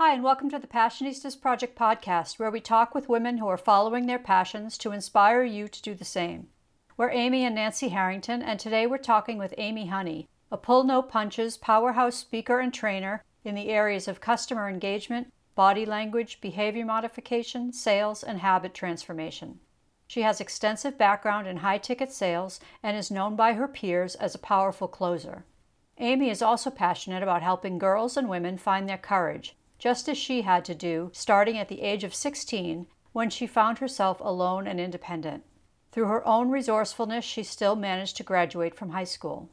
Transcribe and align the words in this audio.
Hi, 0.00 0.12
and 0.12 0.22
welcome 0.22 0.48
to 0.50 0.60
the 0.60 0.68
Passionistas 0.68 1.34
Project 1.40 1.76
podcast, 1.76 2.38
where 2.38 2.52
we 2.52 2.60
talk 2.60 2.94
with 2.94 3.08
women 3.08 3.38
who 3.38 3.48
are 3.48 3.56
following 3.56 4.06
their 4.06 4.20
passions 4.20 4.78
to 4.78 4.92
inspire 4.92 5.42
you 5.42 5.66
to 5.66 5.82
do 5.82 5.92
the 5.92 6.04
same. 6.04 6.46
We're 6.96 7.10
Amy 7.10 7.44
and 7.44 7.56
Nancy 7.56 7.88
Harrington, 7.88 8.40
and 8.40 8.60
today 8.60 8.86
we're 8.86 8.98
talking 8.98 9.38
with 9.38 9.52
Amy 9.58 9.88
Honey, 9.88 10.28
a 10.52 10.56
pull 10.56 10.84
no 10.84 11.02
punches 11.02 11.56
powerhouse 11.56 12.14
speaker 12.14 12.60
and 12.60 12.72
trainer 12.72 13.24
in 13.42 13.56
the 13.56 13.70
areas 13.70 14.06
of 14.06 14.20
customer 14.20 14.68
engagement, 14.68 15.32
body 15.56 15.84
language, 15.84 16.40
behavior 16.40 16.84
modification, 16.84 17.72
sales, 17.72 18.22
and 18.22 18.38
habit 18.38 18.74
transformation. 18.74 19.58
She 20.06 20.22
has 20.22 20.40
extensive 20.40 20.96
background 20.96 21.48
in 21.48 21.56
high 21.56 21.78
ticket 21.78 22.12
sales 22.12 22.60
and 22.84 22.96
is 22.96 23.10
known 23.10 23.34
by 23.34 23.54
her 23.54 23.66
peers 23.66 24.14
as 24.14 24.36
a 24.36 24.38
powerful 24.38 24.86
closer. 24.86 25.44
Amy 25.98 26.30
is 26.30 26.40
also 26.40 26.70
passionate 26.70 27.24
about 27.24 27.42
helping 27.42 27.80
girls 27.80 28.16
and 28.16 28.28
women 28.28 28.56
find 28.58 28.88
their 28.88 28.96
courage 28.96 29.56
just 29.78 30.08
as 30.08 30.18
she 30.18 30.42
had 30.42 30.64
to 30.64 30.74
do 30.74 31.10
starting 31.12 31.56
at 31.56 31.68
the 31.68 31.82
age 31.82 32.04
of 32.04 32.14
16 32.14 32.86
when 33.12 33.30
she 33.30 33.46
found 33.46 33.78
herself 33.78 34.20
alone 34.20 34.66
and 34.66 34.80
independent. 34.80 35.44
Through 35.92 36.06
her 36.06 36.26
own 36.26 36.50
resourcefulness, 36.50 37.24
she 37.24 37.42
still 37.42 37.76
managed 37.76 38.16
to 38.18 38.22
graduate 38.22 38.74
from 38.74 38.90
high 38.90 39.04
school. 39.04 39.48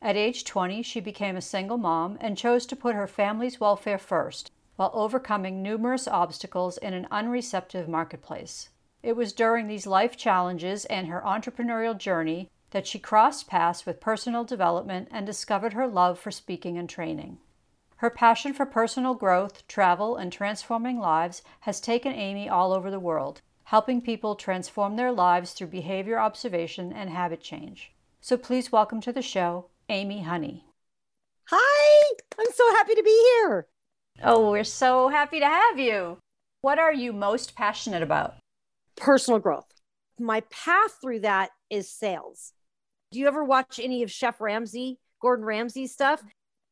At 0.00 0.16
age 0.16 0.44
20, 0.44 0.82
she 0.82 1.00
became 1.00 1.36
a 1.36 1.42
single 1.42 1.76
mom 1.76 2.16
and 2.20 2.38
chose 2.38 2.64
to 2.66 2.76
put 2.76 2.94
her 2.94 3.06
family's 3.06 3.60
welfare 3.60 3.98
first 3.98 4.50
while 4.76 4.90
overcoming 4.94 5.62
numerous 5.62 6.08
obstacles 6.08 6.78
in 6.78 6.94
an 6.94 7.06
unreceptive 7.10 7.86
marketplace. 7.86 8.70
It 9.02 9.14
was 9.14 9.32
during 9.32 9.66
these 9.66 9.86
life 9.86 10.16
challenges 10.16 10.86
and 10.86 11.06
her 11.06 11.20
entrepreneurial 11.20 11.96
journey 11.98 12.48
that 12.70 12.86
she 12.86 12.98
crossed 12.98 13.46
paths 13.46 13.84
with 13.84 14.00
personal 14.00 14.44
development 14.44 15.08
and 15.10 15.26
discovered 15.26 15.74
her 15.74 15.86
love 15.86 16.18
for 16.18 16.30
speaking 16.30 16.78
and 16.78 16.88
training. 16.88 17.38
Her 18.00 18.08
passion 18.08 18.54
for 18.54 18.64
personal 18.64 19.12
growth, 19.12 19.68
travel, 19.68 20.16
and 20.16 20.32
transforming 20.32 20.98
lives 20.98 21.42
has 21.60 21.82
taken 21.82 22.14
Amy 22.14 22.48
all 22.48 22.72
over 22.72 22.90
the 22.90 22.98
world, 22.98 23.42
helping 23.64 24.00
people 24.00 24.36
transform 24.36 24.96
their 24.96 25.12
lives 25.12 25.52
through 25.52 25.66
behavior 25.66 26.18
observation 26.18 26.94
and 26.94 27.10
habit 27.10 27.42
change. 27.42 27.92
So 28.22 28.38
please 28.38 28.72
welcome 28.72 29.02
to 29.02 29.12
the 29.12 29.20
show, 29.20 29.66
Amy 29.90 30.22
Honey. 30.22 30.64
Hi, 31.50 32.14
I'm 32.38 32.50
so 32.54 32.74
happy 32.74 32.94
to 32.94 33.02
be 33.02 33.32
here. 33.34 33.66
Oh, 34.22 34.50
we're 34.50 34.64
so 34.64 35.10
happy 35.10 35.38
to 35.38 35.44
have 35.44 35.78
you. 35.78 36.16
What 36.62 36.78
are 36.78 36.94
you 36.94 37.12
most 37.12 37.54
passionate 37.54 38.02
about? 38.02 38.36
Personal 38.96 39.40
growth. 39.40 39.74
My 40.18 40.40
path 40.50 40.96
through 41.02 41.20
that 41.20 41.50
is 41.68 41.92
sales. 41.92 42.54
Do 43.12 43.18
you 43.18 43.26
ever 43.26 43.44
watch 43.44 43.78
any 43.78 44.02
of 44.02 44.10
Chef 44.10 44.40
Ramsay, 44.40 45.00
Gordon 45.20 45.44
Ramsay 45.44 45.86
stuff? 45.86 46.22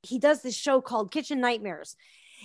He 0.03 0.19
does 0.19 0.43
this 0.43 0.57
show 0.57 0.81
called 0.81 1.13
Kitchen 1.13 1.41
Nightmares. 1.41 1.97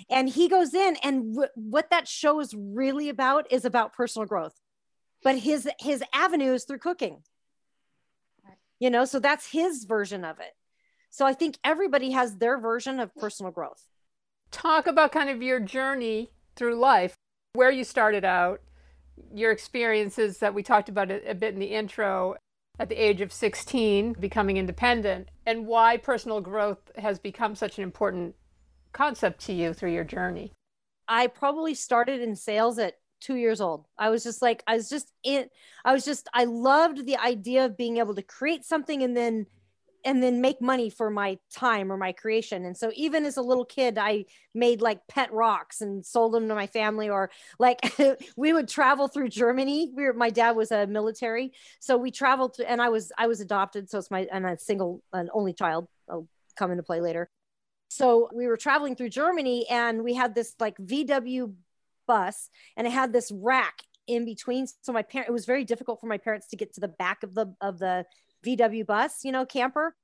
And 0.10 0.28
he 0.28 0.50
goes 0.50 0.74
in 0.74 0.98
and 1.04 1.36
w- 1.36 1.52
what 1.56 1.90
that 1.92 2.08
show 2.08 2.40
is 2.40 2.56
really 2.58 3.10
about 3.10 3.52
is 3.52 3.64
about 3.64 3.94
personal 3.94 4.28
growth. 4.28 4.60
But 5.24 5.38
his 5.38 5.70
his 5.80 6.04
avenue 6.14 6.54
is 6.54 6.66
through 6.66 6.80
cooking. 6.80 7.24
You 8.80 8.90
know, 8.90 9.06
so 9.06 9.20
that's 9.20 9.52
his 9.52 9.86
version 9.86 10.26
of 10.26 10.40
it. 10.40 10.54
So 11.10 11.26
I 11.26 11.34
think 11.34 11.58
everybody 11.64 12.12
has 12.12 12.38
their 12.38 12.60
version 12.60 13.00
of 13.00 13.16
personal 13.16 13.52
growth. 13.52 13.88
Talk 14.52 14.88
about 14.88 15.12
kind 15.12 15.30
of 15.30 15.42
your 15.42 15.60
journey 15.60 16.32
through 16.56 16.76
life, 16.76 17.16
where 17.54 17.72
you 17.72 17.84
started 17.84 18.26
out, 18.26 18.62
your 19.34 19.52
experiences 19.52 20.40
that 20.40 20.54
we 20.54 20.64
talked 20.64 20.90
about 20.90 21.12
a, 21.12 21.30
a 21.30 21.36
bit 21.36 21.54
in 21.54 21.60
the 21.60 21.68
intro, 21.68 22.36
at 22.80 22.90
the 22.90 22.96
age 22.96 23.22
of 23.22 23.32
16, 23.32 24.14
becoming 24.14 24.58
independent, 24.58 25.30
and 25.46 25.68
why 25.68 25.98
personal 25.98 26.42
growth 26.42 26.92
has 26.98 27.20
become 27.20 27.56
such 27.56 27.78
an 27.78 27.84
important 27.84 28.36
concept 28.92 29.42
to 29.46 29.54
you 29.54 29.74
through 29.74 29.92
your 29.92 30.04
journey. 30.04 30.52
I 31.08 31.28
probably 31.28 31.76
started 31.76 32.22
in 32.22 32.36
sales 32.36 32.80
at 32.80 32.96
two 33.20 33.36
years 33.36 33.62
old. 33.62 33.86
I 33.98 34.10
was 34.10 34.24
just 34.24 34.42
like, 34.42 34.64
I 34.68 34.76
was 34.76 34.90
just 34.90 35.12
in, 35.24 35.50
I 35.86 35.94
was 35.94 36.06
just, 36.06 36.28
I 36.34 36.46
loved 36.46 37.06
the 37.06 37.18
idea 37.18 37.66
of 37.66 37.78
being 37.78 37.98
able 37.98 38.16
to 38.16 38.22
create 38.22 38.66
something 38.66 39.04
and 39.04 39.16
then 39.16 39.46
and 40.06 40.22
then 40.22 40.42
make 40.42 40.62
money 40.62 40.90
for 40.90 41.10
my 41.10 41.38
time 41.52 41.92
or 41.92 41.98
my 41.98 42.12
creation. 42.12 42.66
And 42.66 42.76
so 42.76 42.92
even 42.96 43.26
as 43.26 43.38
a 43.38 43.42
little 43.42 43.66
kid, 43.66 43.98
I 43.98 44.26
made 44.54 44.82
like 44.82 45.06
pet 45.08 45.32
rocks 45.32 45.82
and 45.82 46.06
sold 46.06 46.34
them 46.34 46.48
to 46.50 46.56
my 46.56 46.68
family 46.68 47.10
or 47.10 47.32
like 47.60 47.80
we 48.38 48.54
would 48.54 48.68
travel 48.68 49.08
through 49.08 49.30
Germany. 49.30 49.92
We 49.96 50.04
were, 50.04 50.14
my 50.14 50.30
dad 50.30 50.52
was 50.52 50.72
a 50.72 50.88
military. 50.88 51.54
So 51.80 51.98
we 51.98 52.12
traveled 52.12 52.56
to, 52.56 52.70
and 52.70 52.82
I 52.82 52.90
was, 52.90 53.12
I 53.18 53.28
was 53.28 53.40
adopted. 53.40 53.90
So 53.90 53.98
it's 54.00 54.12
my, 54.12 54.28
and 54.32 54.46
a 54.46 54.58
single, 54.58 55.02
an 55.14 55.30
only 55.34 55.54
child. 55.54 55.88
I'll 56.10 56.28
come 56.58 56.72
into 56.72 56.84
play 56.84 57.00
later. 57.00 57.30
So 57.90 58.30
we 58.34 58.48
were 58.48 58.58
traveling 58.58 58.96
through 58.96 59.10
Germany 59.10 59.68
and 59.70 60.04
we 60.04 60.16
had 60.16 60.36
this 60.36 60.56
like 60.60 60.78
VW 60.78 61.54
bus 62.08 62.50
and 62.76 62.88
it 62.88 62.92
had 62.92 63.14
this 63.14 63.32
rack 63.32 63.84
in 64.08 64.26
between. 64.26 64.68
So 64.82 64.92
my 64.92 65.04
parent, 65.04 65.30
it 65.30 65.32
was 65.32 65.46
very 65.46 65.64
difficult 65.64 66.02
for 66.02 66.08
my 66.08 66.18
parents 66.18 66.48
to 66.48 66.58
get 66.58 66.74
to 66.74 66.82
the 66.82 66.88
back 66.88 67.24
of 67.24 67.36
the, 67.36 67.54
of 67.62 67.80
the 67.80 68.06
VW 68.46 68.86
bus, 68.86 69.24
you 69.24 69.32
know, 69.32 69.46
camper. 69.46 69.96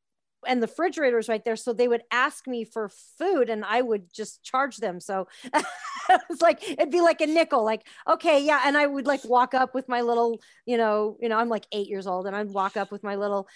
And 0.47 0.63
the 0.63 0.67
refrigerator 0.67 1.17
was 1.17 1.27
right 1.27 1.43
there. 1.43 1.57
So 1.57 1.73
they 1.73 1.89
would 1.89 2.03
ask 2.11 2.47
me 2.47 2.63
for 2.63 2.89
food 3.17 3.49
and 3.49 3.65
I 3.65 3.81
would 3.81 4.13
just 4.13 4.41
charge 4.41 4.77
them. 4.77 5.01
So 5.01 5.27
it's 6.29 6.41
like, 6.41 6.63
it'd 6.63 6.91
be 6.91 7.01
like 7.01 7.19
a 7.19 7.27
nickel, 7.27 7.65
like, 7.65 7.85
okay, 8.07 8.41
yeah. 8.41 8.61
And 8.63 8.77
I 8.77 8.87
would 8.87 9.05
like 9.05 9.25
walk 9.25 9.53
up 9.53 9.75
with 9.75 9.89
my 9.89 9.99
little, 9.99 10.39
you 10.65 10.77
know, 10.77 11.17
you 11.19 11.27
know, 11.27 11.37
I'm 11.37 11.49
like 11.49 11.67
eight 11.73 11.89
years 11.89 12.07
old 12.07 12.25
and 12.25 12.35
I'd 12.35 12.51
walk 12.51 12.77
up 12.77 12.89
with 12.89 13.03
my 13.03 13.15
little 13.15 13.49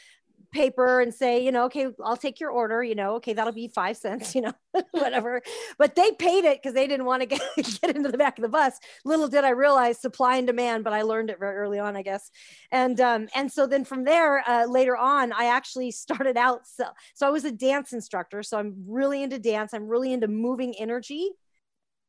paper 0.53 1.01
and 1.01 1.13
say, 1.13 1.43
you 1.43 1.51
know, 1.51 1.65
okay, 1.65 1.87
I'll 2.03 2.15
take 2.15 2.39
your 2.39 2.51
order, 2.51 2.83
you 2.83 2.95
know, 2.95 3.15
okay, 3.15 3.33
that'll 3.33 3.53
be 3.53 3.67
five 3.67 3.97
cents, 3.97 4.33
you 4.35 4.41
know, 4.41 4.53
whatever. 4.91 5.41
But 5.77 5.95
they 5.95 6.11
paid 6.11 6.45
it 6.45 6.61
because 6.61 6.73
they 6.73 6.87
didn't 6.87 7.05
want 7.05 7.21
to 7.21 7.25
get, 7.25 7.41
get 7.81 7.95
into 7.95 8.11
the 8.11 8.17
back 8.17 8.37
of 8.37 8.43
the 8.43 8.49
bus. 8.49 8.79
Little 9.03 9.27
did 9.27 9.43
I 9.43 9.49
realize 9.49 9.99
supply 9.99 10.37
and 10.37 10.47
demand, 10.47 10.83
but 10.83 10.93
I 10.93 11.01
learned 11.01 11.29
it 11.29 11.39
very 11.39 11.57
early 11.57 11.79
on, 11.79 11.97
I 11.97 12.03
guess. 12.03 12.31
And 12.71 12.99
um, 13.01 13.27
and 13.35 13.51
so 13.51 13.67
then 13.67 13.83
from 13.83 14.03
there, 14.05 14.47
uh, 14.47 14.65
later 14.65 14.95
on, 14.95 15.33
I 15.33 15.45
actually 15.45 15.91
started 15.91 16.37
out. 16.37 16.67
So, 16.67 16.85
so 17.15 17.27
I 17.27 17.31
was 17.31 17.45
a 17.45 17.51
dance 17.51 17.91
instructor. 17.91 18.43
So 18.43 18.57
I'm 18.57 18.75
really 18.87 19.23
into 19.23 19.39
dance. 19.39 19.73
I'm 19.73 19.87
really 19.87 20.13
into 20.13 20.27
moving 20.27 20.75
energy. 20.79 21.31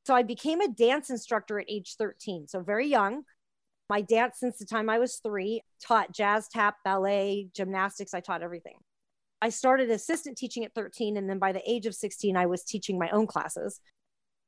So 0.07 0.15
I 0.15 0.23
became 0.23 0.61
a 0.61 0.69
dance 0.69 1.09
instructor 1.09 1.59
at 1.59 1.67
age 1.69 1.97
13. 1.97 2.47
So 2.47 2.61
very 2.61 2.87
young. 2.87 3.25
My 3.91 4.01
dance 4.01 4.37
since 4.39 4.59
the 4.59 4.65
time 4.65 4.89
I 4.89 4.99
was 4.99 5.17
three, 5.17 5.63
taught 5.83 6.13
jazz, 6.13 6.49
tap, 6.49 6.77
ballet, 6.85 7.49
gymnastics. 7.55 8.15
I 8.15 8.21
taught 8.21 8.43
everything. 8.43 8.77
I 9.43 9.51
started 9.51 9.91
assistant 9.91 10.39
teaching 10.39 10.65
at 10.65 10.75
13. 10.75 11.17
And 11.17 11.29
then 11.29 11.39
by 11.39 11.53
the 11.53 11.63
age 11.71 11.85
of 11.87 11.95
16, 11.95 12.37
I 12.37 12.47
was 12.47 12.65
teaching 12.65 12.99
my 12.99 13.11
own 13.11 13.27
classes. 13.27 13.81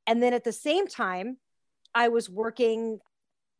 And 0.07 0.23
then 0.23 0.33
at 0.33 0.43
the 0.43 0.51
same 0.51 0.87
time, 0.87 1.37
I 1.93 2.07
was 2.07 2.29
working 2.29 2.99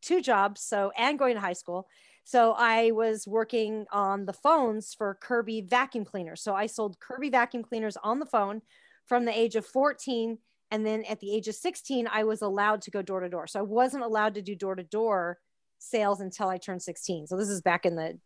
two 0.02 0.22
jobs. 0.22 0.62
So, 0.62 0.92
and 0.98 1.20
going 1.20 1.36
to 1.36 1.42
high 1.42 1.54
school. 1.54 1.88
So 2.24 2.56
I 2.58 2.92
was 2.92 3.28
working 3.28 3.86
on 3.92 4.26
the 4.26 4.34
phones 4.34 4.94
for 4.94 5.18
Kirby 5.22 5.62
vacuum 5.62 6.06
cleaners. 6.06 6.42
So 6.42 6.56
I 6.56 6.66
sold 6.66 7.00
Kirby 7.00 7.30
vacuum 7.30 7.64
cleaners 7.64 7.98
on 8.04 8.20
the 8.20 8.26
phone 8.26 8.62
from 9.06 9.26
the 9.26 9.38
age 9.38 9.56
of 9.56 9.66
14. 9.66 10.40
And 10.72 10.86
then 10.86 11.06
at 11.06 11.20
the 11.20 11.34
age 11.34 11.48
of 11.48 11.56
16, 11.56 12.08
I 12.12 12.24
was 12.24 12.42
allowed 12.42 12.82
to 12.82 12.92
go 12.92 13.02
door 13.02 13.22
to 13.22 13.30
door. 13.30 13.48
So 13.48 13.60
I 13.60 13.64
wasn't 13.64 14.04
allowed 14.04 14.34
to 14.36 14.42
do 14.42 14.56
door 14.56 14.76
to 14.76 14.84
door 14.84 15.38
sales 15.80 16.22
until 16.22 16.50
I 16.50 16.58
turned 16.58 16.82
16. 16.82 17.28
So 17.28 17.38
this 17.38 17.50
is 17.50 17.62
back 17.62 17.86
in 17.86 17.96
the 17.96 18.20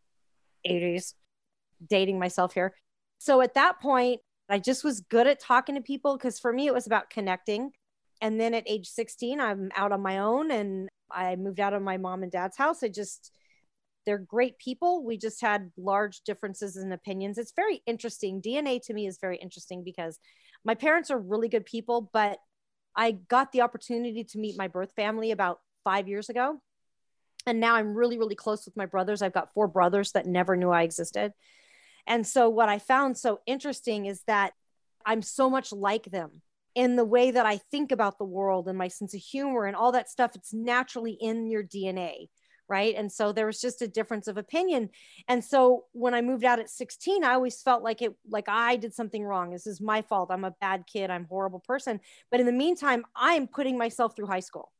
80s, 0.68 1.14
dating 1.88 2.20
myself 2.20 2.54
here. 2.54 2.76
So 3.18 3.42
at 3.42 3.54
that 3.56 3.80
point, 3.80 4.22
I 4.50 4.60
just 4.60 4.84
was 4.84 5.02
good 5.02 5.28
at 5.28 5.40
talking 5.40 5.76
to 5.76 5.82
people 5.82 6.18
because 6.18 6.40
for 6.40 6.52
me, 6.52 6.68
it 6.68 6.74
was 6.74 6.88
about 6.88 7.10
connecting. 7.10 7.72
And 8.22 8.40
then 8.40 8.54
at 8.54 8.64
age 8.68 8.88
16, 8.88 9.40
I'm 9.40 9.72
out 9.76 9.92
on 9.92 10.02
my 10.02 10.20
own 10.20 10.52
and 10.52 10.90
I 11.12 11.36
moved 11.36 11.60
out 11.60 11.74
of 11.74 11.82
my 11.82 11.98
mom 11.98 12.24
and 12.24 12.32
dad's 12.32 12.58
house. 12.58 12.84
I 12.84 12.90
just, 12.90 13.32
they're 14.06 14.18
great 14.18 14.58
people. 14.58 15.04
We 15.04 15.18
just 15.18 15.42
had 15.42 15.72
large 15.78 16.22
differences 16.22 16.78
in 16.78 16.92
opinions. 16.92 17.38
It's 17.38 17.54
very 17.56 17.82
interesting. 17.86 18.42
DNA 18.42 18.82
to 18.84 18.94
me 18.94 19.08
is 19.08 19.20
very 19.20 19.38
interesting 19.38 19.84
because 19.84 20.20
my 20.66 20.76
parents 20.76 21.10
are 21.10 21.20
really 21.20 21.50
good 21.50 21.66
people, 21.66 22.10
but 22.14 22.40
I 22.96 23.12
got 23.12 23.52
the 23.52 23.62
opportunity 23.62 24.24
to 24.24 24.38
meet 24.38 24.58
my 24.58 24.68
birth 24.68 24.92
family 24.96 25.32
about 25.32 25.60
five 25.84 26.08
years 26.08 26.30
ago 26.30 26.60
and 27.46 27.60
now 27.60 27.76
i'm 27.76 27.94
really 27.94 28.18
really 28.18 28.36
close 28.36 28.66
with 28.66 28.78
my 28.78 28.86
brothers. 28.86 29.22
I've 29.22 29.34
got 29.34 29.54
four 29.54 29.68
brothers 29.68 30.12
that 30.14 30.26
never 30.26 30.56
knew 30.56 30.70
i 30.70 30.84
existed. 30.84 31.34
And 32.08 32.26
so 32.26 32.50
what 32.50 32.70
i 32.70 32.80
found 32.80 33.18
so 33.18 33.40
interesting 33.46 34.06
is 34.06 34.22
that 34.28 34.54
i'm 35.06 35.22
so 35.22 35.50
much 35.50 35.72
like 35.72 36.06
them 36.06 36.42
in 36.74 36.96
the 36.96 37.06
way 37.06 37.32
that 37.32 37.46
i 37.46 37.58
think 37.58 37.92
about 37.92 38.18
the 38.18 38.26
world 38.26 38.68
and 38.68 38.78
my 38.78 38.88
sense 38.88 39.14
of 39.14 39.22
humor 39.22 39.66
and 39.66 39.76
all 39.76 39.92
that 39.94 40.10
stuff. 40.10 40.36
It's 40.36 40.54
naturally 40.54 41.14
in 41.14 41.50
your 41.50 41.64
dna 41.64 42.28
right? 42.72 42.96
And 42.96 43.12
so 43.12 43.34
there 43.34 43.46
was 43.46 43.60
just 43.60 43.82
a 43.82 43.88
difference 43.88 44.30
of 44.30 44.38
opinion. 44.38 44.92
And 45.28 45.44
so 45.44 45.86
when 45.92 46.14
i 46.14 46.22
moved 46.22 46.46
out 46.46 46.60
at 46.60 46.70
16 46.70 47.24
i 47.24 47.34
always 47.34 47.62
felt 47.62 47.84
like 47.84 48.02
it 48.02 48.16
like 48.30 48.48
i 48.48 48.78
did 48.78 48.94
something 48.94 49.24
wrong. 49.24 49.52
This 49.52 49.68
is 49.68 49.82
my 49.82 50.02
fault. 50.02 50.32
I'm 50.32 50.46
a 50.46 50.56
bad 50.62 50.86
kid. 50.88 51.10
I'm 51.10 51.26
a 51.26 51.28
horrible 51.28 51.60
person. 51.60 52.00
But 52.32 52.40
in 52.40 52.46
the 52.46 52.54
meantime 52.54 53.04
i'm 53.14 53.48
putting 53.48 53.78
myself 53.78 54.16
through 54.16 54.28
high 54.28 54.40
school. 54.40 54.72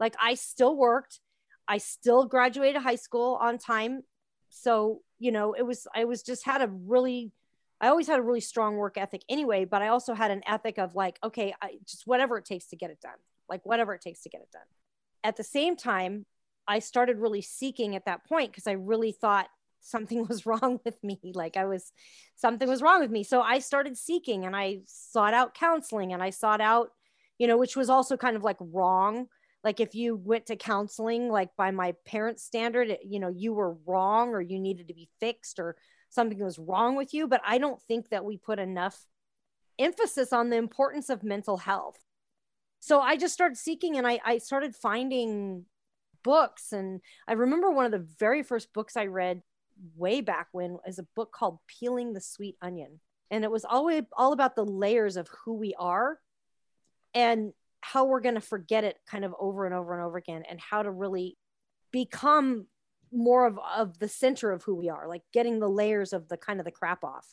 Like 0.00 0.16
i 0.20 0.34
still 0.34 0.74
worked 0.74 1.20
I 1.68 1.78
still 1.78 2.26
graduated 2.26 2.82
high 2.82 2.96
school 2.96 3.38
on 3.40 3.58
time. 3.58 4.02
So, 4.50 5.00
you 5.18 5.32
know, 5.32 5.54
it 5.54 5.62
was, 5.62 5.86
I 5.94 6.04
was 6.04 6.22
just 6.22 6.44
had 6.44 6.62
a 6.62 6.68
really, 6.68 7.32
I 7.80 7.88
always 7.88 8.06
had 8.06 8.18
a 8.18 8.22
really 8.22 8.40
strong 8.40 8.76
work 8.76 8.96
ethic 8.96 9.22
anyway, 9.28 9.64
but 9.64 9.82
I 9.82 9.88
also 9.88 10.14
had 10.14 10.30
an 10.30 10.42
ethic 10.46 10.78
of 10.78 10.94
like, 10.94 11.18
okay, 11.22 11.54
I, 11.60 11.72
just 11.86 12.06
whatever 12.06 12.38
it 12.38 12.44
takes 12.44 12.66
to 12.68 12.76
get 12.76 12.90
it 12.90 13.00
done. 13.00 13.18
like 13.48 13.64
whatever 13.64 13.94
it 13.94 14.00
takes 14.00 14.22
to 14.22 14.28
get 14.28 14.40
it 14.40 14.50
done. 14.52 14.62
At 15.22 15.36
the 15.36 15.44
same 15.44 15.76
time, 15.76 16.24
I 16.68 16.78
started 16.80 17.18
really 17.18 17.42
seeking 17.42 17.94
at 17.94 18.06
that 18.06 18.24
point 18.26 18.50
because 18.50 18.66
I 18.66 18.72
really 18.72 19.12
thought 19.12 19.48
something 19.80 20.26
was 20.28 20.46
wrong 20.46 20.80
with 20.84 21.02
me. 21.02 21.20
Like 21.34 21.56
I 21.56 21.64
was, 21.64 21.92
something 22.36 22.68
was 22.68 22.82
wrong 22.82 23.00
with 23.00 23.10
me. 23.10 23.22
So 23.22 23.40
I 23.40 23.58
started 23.58 23.96
seeking 23.96 24.44
and 24.44 24.56
I 24.56 24.80
sought 24.86 25.34
out 25.34 25.54
counseling 25.54 26.12
and 26.12 26.22
I 26.22 26.30
sought 26.30 26.60
out, 26.60 26.90
you 27.38 27.46
know, 27.46 27.56
which 27.56 27.76
was 27.76 27.90
also 27.90 28.16
kind 28.16 28.36
of 28.36 28.42
like 28.42 28.56
wrong. 28.60 29.28
Like 29.66 29.80
if 29.80 29.96
you 29.96 30.14
went 30.14 30.46
to 30.46 30.54
counseling, 30.54 31.28
like 31.28 31.56
by 31.56 31.72
my 31.72 31.96
parents' 32.06 32.44
standard, 32.44 32.88
it, 32.88 33.00
you 33.04 33.18
know, 33.18 33.30
you 33.34 33.52
were 33.52 33.76
wrong 33.84 34.28
or 34.28 34.40
you 34.40 34.60
needed 34.60 34.86
to 34.86 34.94
be 34.94 35.08
fixed 35.18 35.58
or 35.58 35.74
something 36.08 36.38
was 36.38 36.56
wrong 36.56 36.94
with 36.94 37.12
you. 37.12 37.26
But 37.26 37.40
I 37.44 37.58
don't 37.58 37.82
think 37.82 38.10
that 38.10 38.24
we 38.24 38.36
put 38.36 38.60
enough 38.60 38.96
emphasis 39.76 40.32
on 40.32 40.50
the 40.50 40.56
importance 40.56 41.10
of 41.10 41.24
mental 41.24 41.56
health. 41.56 41.98
So 42.78 43.00
I 43.00 43.16
just 43.16 43.34
started 43.34 43.58
seeking 43.58 43.96
and 43.96 44.06
I, 44.06 44.20
I 44.24 44.38
started 44.38 44.76
finding 44.76 45.64
books. 46.22 46.70
And 46.72 47.00
I 47.26 47.32
remember 47.32 47.68
one 47.68 47.86
of 47.86 47.90
the 47.90 48.06
very 48.20 48.44
first 48.44 48.72
books 48.72 48.96
I 48.96 49.06
read 49.06 49.42
way 49.96 50.20
back 50.20 50.46
when 50.52 50.78
is 50.86 51.00
a 51.00 51.08
book 51.16 51.32
called 51.32 51.58
Peeling 51.66 52.12
the 52.12 52.20
Sweet 52.20 52.56
Onion. 52.62 53.00
And 53.32 53.42
it 53.42 53.50
was 53.50 53.64
always 53.64 54.04
all 54.16 54.32
about 54.32 54.54
the 54.54 54.64
layers 54.64 55.16
of 55.16 55.26
who 55.44 55.54
we 55.54 55.74
are 55.76 56.20
and 57.14 57.52
how 57.80 58.04
we're 58.04 58.20
going 58.20 58.34
to 58.34 58.40
forget 58.40 58.84
it 58.84 58.96
kind 59.08 59.24
of 59.24 59.34
over 59.38 59.66
and 59.66 59.74
over 59.74 59.94
and 59.94 60.02
over 60.02 60.16
again 60.16 60.42
and 60.48 60.60
how 60.60 60.82
to 60.82 60.90
really 60.90 61.36
become 61.92 62.66
more 63.12 63.46
of, 63.46 63.58
of 63.74 63.98
the 63.98 64.08
center 64.08 64.50
of 64.50 64.62
who 64.64 64.74
we 64.74 64.88
are, 64.88 65.08
like 65.08 65.22
getting 65.32 65.60
the 65.60 65.68
layers 65.68 66.12
of 66.12 66.28
the 66.28 66.36
kind 66.36 66.60
of 66.60 66.64
the 66.64 66.72
crap 66.72 67.04
off 67.04 67.26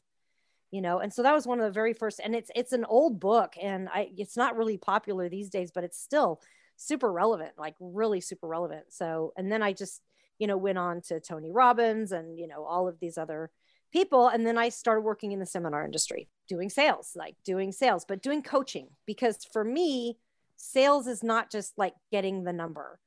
you 0.73 0.81
know? 0.81 0.97
And 0.97 1.13
so 1.13 1.21
that 1.21 1.35
was 1.35 1.45
one 1.45 1.59
of 1.59 1.65
the 1.65 1.71
very 1.71 1.93
first 1.93 2.19
and 2.21 2.35
it's 2.35 2.49
it's 2.55 2.73
an 2.73 2.83
old 2.85 3.19
book 3.19 3.53
and 3.61 3.87
i 3.93 4.09
it's 4.17 4.35
not 4.35 4.57
really 4.57 4.77
popular 4.77 5.29
these 5.29 5.49
days 5.49 5.69
but 5.71 5.83
it's 5.83 6.01
still 6.01 6.41
super 6.77 7.13
relevant 7.13 7.51
like 7.59 7.75
really 7.79 8.19
super 8.19 8.47
relevant. 8.47 8.85
So 8.89 9.33
and 9.37 9.51
then 9.51 9.61
i 9.61 9.71
just 9.71 10.01
you 10.39 10.47
know 10.47 10.57
went 10.57 10.79
on 10.79 11.01
to 11.01 11.19
tony 11.19 11.51
robbins 11.51 12.11
and 12.11 12.39
you 12.39 12.47
know 12.47 12.65
all 12.65 12.87
of 12.87 12.99
these 12.99 13.19
other 13.19 13.51
people 13.91 14.27
and 14.29 14.47
then 14.47 14.57
i 14.57 14.69
started 14.69 15.01
working 15.01 15.31
in 15.31 15.39
the 15.39 15.45
seminar 15.45 15.85
industry 15.85 16.27
doing 16.47 16.71
sales 16.71 17.11
like 17.15 17.35
doing 17.45 17.71
sales 17.71 18.03
but 18.07 18.23
doing 18.23 18.41
coaching 18.41 18.87
because 19.05 19.45
for 19.53 19.63
me 19.63 20.17
sales 20.63 21.07
is 21.07 21.23
not 21.23 21.51
just 21.51 21.73
like 21.77 21.93
getting 22.11 22.43
the 22.43 22.53
number. 22.53 22.99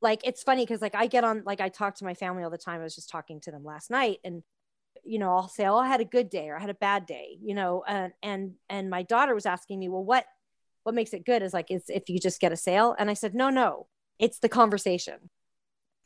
Like 0.00 0.20
it's 0.24 0.42
funny 0.42 0.64
because 0.64 0.82
like 0.82 0.94
i 0.94 1.06
get 1.06 1.24
on 1.24 1.42
like 1.46 1.60
i 1.60 1.68
talk 1.68 1.94
to 1.96 2.04
my 2.04 2.14
family 2.14 2.42
all 2.42 2.50
the 2.50 2.58
time. 2.58 2.80
I 2.80 2.84
was 2.84 2.94
just 2.94 3.08
talking 3.08 3.40
to 3.42 3.50
them 3.50 3.64
last 3.64 3.90
night 3.90 4.18
and 4.24 4.42
you 5.04 5.18
know 5.18 5.30
i'll 5.30 5.48
say 5.48 5.66
oh 5.66 5.76
i 5.76 5.88
had 5.88 6.00
a 6.00 6.04
good 6.04 6.30
day 6.30 6.48
or 6.48 6.56
i 6.56 6.60
had 6.60 6.70
a 6.70 6.74
bad 6.74 7.04
day 7.04 7.36
you 7.42 7.52
know 7.52 7.82
and 7.86 8.12
and 8.22 8.52
and 8.70 8.88
my 8.88 9.02
daughter 9.02 9.34
was 9.34 9.44
asking 9.44 9.78
me 9.78 9.88
well 9.88 10.04
what 10.04 10.24
what 10.84 10.94
makes 10.94 11.12
it 11.14 11.24
good? 11.24 11.42
Is 11.42 11.52
like 11.52 11.70
is 11.70 11.84
if 11.88 12.08
you 12.08 12.20
just 12.20 12.40
get 12.40 12.52
a 12.52 12.56
sale. 12.56 12.94
And 12.98 13.10
i 13.10 13.14
said 13.14 13.34
no 13.34 13.50
no. 13.50 13.88
It's 14.18 14.38
the 14.38 14.48
conversation. 14.48 15.30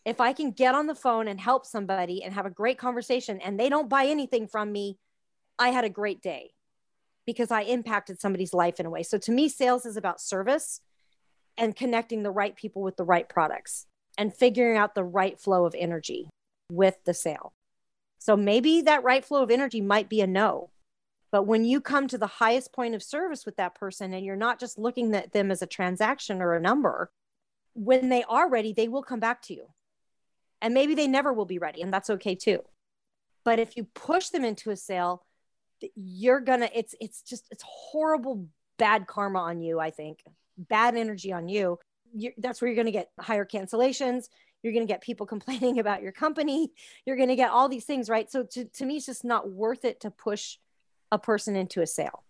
If 0.05 0.21
i 0.21 0.33
can 0.33 0.53
get 0.53 0.75
on 0.75 0.87
the 0.87 0.95
phone 0.95 1.29
and 1.29 1.39
help 1.39 1.67
somebody 1.67 2.23
and 2.23 2.33
have 2.33 2.47
a 2.47 2.51
great 2.51 2.79
conversation 2.79 3.41
and 3.41 3.61
they 3.61 3.69
don't 3.69 3.91
buy 3.91 4.07
anything 4.07 4.47
from 4.47 4.73
me 4.73 4.99
i 5.59 5.69
had 5.71 5.85
a 5.85 5.91
great 5.91 6.23
day 6.23 6.53
because 7.27 7.51
i 7.51 7.63
impacted 7.63 8.21
somebody's 8.21 8.55
life 8.55 8.81
in 8.81 8.87
a 8.87 8.91
way. 8.91 9.03
So 9.03 9.19
to 9.19 9.33
me 9.33 9.49
sales 9.49 9.85
is 9.85 9.97
about 9.97 10.21
service 10.21 10.81
and 11.59 11.77
connecting 11.77 12.23
the 12.23 12.31
right 12.31 12.57
people 12.57 12.83
with 12.83 12.97
the 12.97 13.05
right 13.05 13.29
products 13.29 13.87
and 14.17 14.35
figuring 14.35 14.79
out 14.79 14.95
the 14.95 15.05
right 15.05 15.39
flow 15.39 15.65
of 15.67 15.75
energy 15.77 16.29
with 16.71 16.97
the 17.05 17.15
sale 17.15 17.53
so 18.19 18.37
maybe 18.37 18.83
that 18.83 19.05
right 19.05 19.25
flow 19.25 19.43
of 19.43 19.51
energy 19.51 19.81
might 19.81 20.09
be 20.09 20.21
a 20.21 20.27
no. 20.27 20.71
But 21.31 21.45
when 21.45 21.65
you 21.65 21.81
come 21.81 22.09
to 22.09 22.19
the 22.19 22.27
highest 22.27 22.73
point 22.73 22.95
of 22.95 23.03
service 23.03 23.47
with 23.47 23.57
that 23.57 23.75
person 23.75 24.13
and 24.13 24.25
you're 24.25 24.37
not 24.37 24.59
just 24.59 24.79
looking 24.79 25.15
at 25.15 25.33
them 25.33 25.51
as 25.51 25.63
a 25.63 25.67
transaction 25.67 26.43
or 26.43 26.55
a 26.55 26.61
number, 26.61 27.11
when 27.75 28.09
they 28.09 28.25
are 28.25 28.49
ready, 28.49 28.73
they 28.73 28.89
will 28.89 29.03
come 29.03 29.21
back 29.21 29.43
to 29.43 29.55
you. 29.55 29.67
And 30.61 30.75
maybe 30.75 30.95
they 30.95 31.07
never 31.07 31.33
will 31.33 31.45
be 31.45 31.59
ready, 31.59 31.83
and 31.83 31.93
that's 31.93 32.11
okay 32.11 32.35
too. 32.35 32.65
But 33.45 33.61
if 33.61 33.77
you 33.77 33.85
push 33.85 34.31
them 34.31 34.45
into 34.45 34.71
a 34.71 34.77
sale, 34.77 35.25
you're 35.95 36.41
gonna 36.41 36.69
it's 36.75 36.97
it's 37.01 37.23
just 37.23 37.47
it's 37.53 37.63
horrible 37.65 38.49
bad 38.77 39.07
karma 39.07 39.39
on 39.39 39.61
you, 39.61 39.79
I 39.79 39.91
think. 39.91 40.25
Bad 40.59 40.97
energy 40.97 41.33
on 41.33 41.49
you. 41.49 41.79
You're, 42.13 42.33
that's 42.39 42.61
where 42.61 42.69
you're 42.69 42.77
going 42.77 42.87
to 42.87 42.93
get 42.93 43.11
higher 43.19 43.45
cancellations. 43.45 44.29
You're 44.63 44.73
going 44.73 44.87
to 44.87 44.93
get 44.93 45.03
people 45.03 45.27
complaining 45.35 45.79
about 45.79 46.03
your 46.03 46.13
company. 46.13 46.73
You're 47.07 47.17
going 47.17 47.29
to 47.29 47.37
get 47.37 47.51
all 47.51 47.69
these 47.69 47.85
things 47.85 48.11
right? 48.11 48.31
So 48.31 48.45
to, 48.53 48.65
to 48.65 48.87
me 48.87 48.97
it's 48.97 49.07
just 49.07 49.25
not 49.25 49.51
worth 49.51 49.85
it 49.85 50.01
to 50.01 50.11
push 50.11 50.57
a 51.11 51.19
person 51.19 51.57
into 51.57 51.81
a 51.81 51.87
sale. 51.87 52.25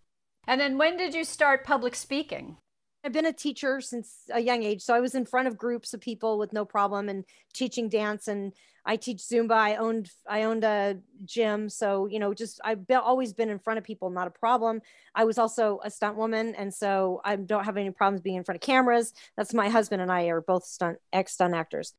And 0.46 0.60
then 0.60 0.78
when 0.78 0.96
did 0.96 1.14
you 1.14 1.24
start 1.24 1.64
public 1.64 1.94
speaking 1.94 2.58
I've 3.04 3.12
been 3.12 3.26
a 3.26 3.32
teacher 3.32 3.80
since 3.80 4.24
a 4.30 4.40
young 4.40 4.62
age. 4.62 4.82
So 4.82 4.94
I 4.94 5.00
was 5.00 5.14
in 5.14 5.24
front 5.24 5.48
of 5.48 5.56
groups 5.56 5.94
of 5.94 6.00
people 6.00 6.38
with 6.38 6.52
no 6.52 6.64
problem 6.64 7.08
and 7.08 7.24
teaching 7.54 7.88
dance 7.88 8.28
and 8.28 8.52
I 8.84 8.96
teach 8.96 9.18
Zumba. 9.18 9.52
I 9.52 9.76
owned 9.76 10.10
I 10.26 10.44
owned 10.44 10.64
a 10.64 10.98
gym. 11.24 11.68
So, 11.68 12.06
you 12.06 12.18
know, 12.18 12.34
just 12.34 12.60
I've 12.64 12.84
always 12.90 13.32
been 13.32 13.50
in 13.50 13.58
front 13.58 13.78
of 13.78 13.84
people, 13.84 14.10
not 14.10 14.26
a 14.26 14.30
problem. 14.30 14.80
I 15.14 15.24
was 15.24 15.38
also 15.38 15.78
a 15.84 15.90
stunt 15.90 16.16
woman. 16.16 16.54
And 16.54 16.72
so 16.72 17.20
I 17.24 17.36
don't 17.36 17.64
have 17.64 17.76
any 17.76 17.90
problems 17.90 18.22
being 18.22 18.36
in 18.36 18.44
front 18.44 18.56
of 18.56 18.62
cameras. 18.62 19.12
That's 19.36 19.54
my 19.54 19.68
husband 19.68 20.02
and 20.02 20.10
I 20.10 20.24
are 20.26 20.40
both 20.40 20.64
stunt 20.64 20.98
ex 21.12 21.34
stunt 21.34 21.54
actors 21.54 21.94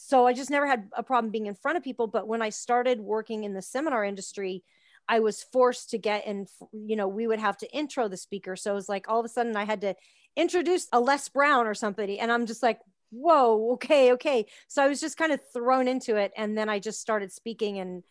so 0.00 0.28
I 0.28 0.32
just 0.32 0.48
never 0.48 0.66
had 0.66 0.88
a 0.96 1.02
problem 1.02 1.32
being 1.32 1.46
in 1.46 1.56
front 1.56 1.76
of 1.76 1.82
people. 1.82 2.06
But 2.06 2.28
when 2.28 2.40
I 2.40 2.50
started 2.50 3.00
working 3.00 3.42
in 3.42 3.52
the 3.52 3.60
seminar 3.60 4.04
industry, 4.04 4.62
I 5.08 5.18
was 5.18 5.42
forced 5.42 5.90
to 5.90 5.98
get 5.98 6.24
in, 6.24 6.46
you 6.72 6.94
know, 6.94 7.08
we 7.08 7.26
would 7.26 7.40
have 7.40 7.56
to 7.58 7.76
intro 7.76 8.06
the 8.06 8.16
speaker. 8.16 8.54
So 8.54 8.70
it 8.70 8.74
was 8.74 8.88
like 8.88 9.08
all 9.08 9.18
of 9.18 9.26
a 9.26 9.28
sudden 9.28 9.56
I 9.56 9.64
had 9.64 9.80
to 9.80 9.96
introduce 10.38 10.86
a 10.92 11.00
Les 11.00 11.28
Brown 11.28 11.66
or 11.66 11.74
somebody. 11.74 12.18
And 12.18 12.32
I'm 12.32 12.46
just 12.46 12.62
like, 12.62 12.80
whoa, 13.10 13.72
okay, 13.72 14.12
okay. 14.12 14.46
So 14.68 14.82
I 14.82 14.88
was 14.88 15.00
just 15.00 15.18
kind 15.18 15.32
of 15.32 15.40
thrown 15.52 15.88
into 15.88 16.16
it. 16.16 16.32
And 16.36 16.56
then 16.56 16.68
I 16.68 16.78
just 16.78 17.00
started 17.00 17.32
speaking. 17.32 17.78
And 17.78 18.04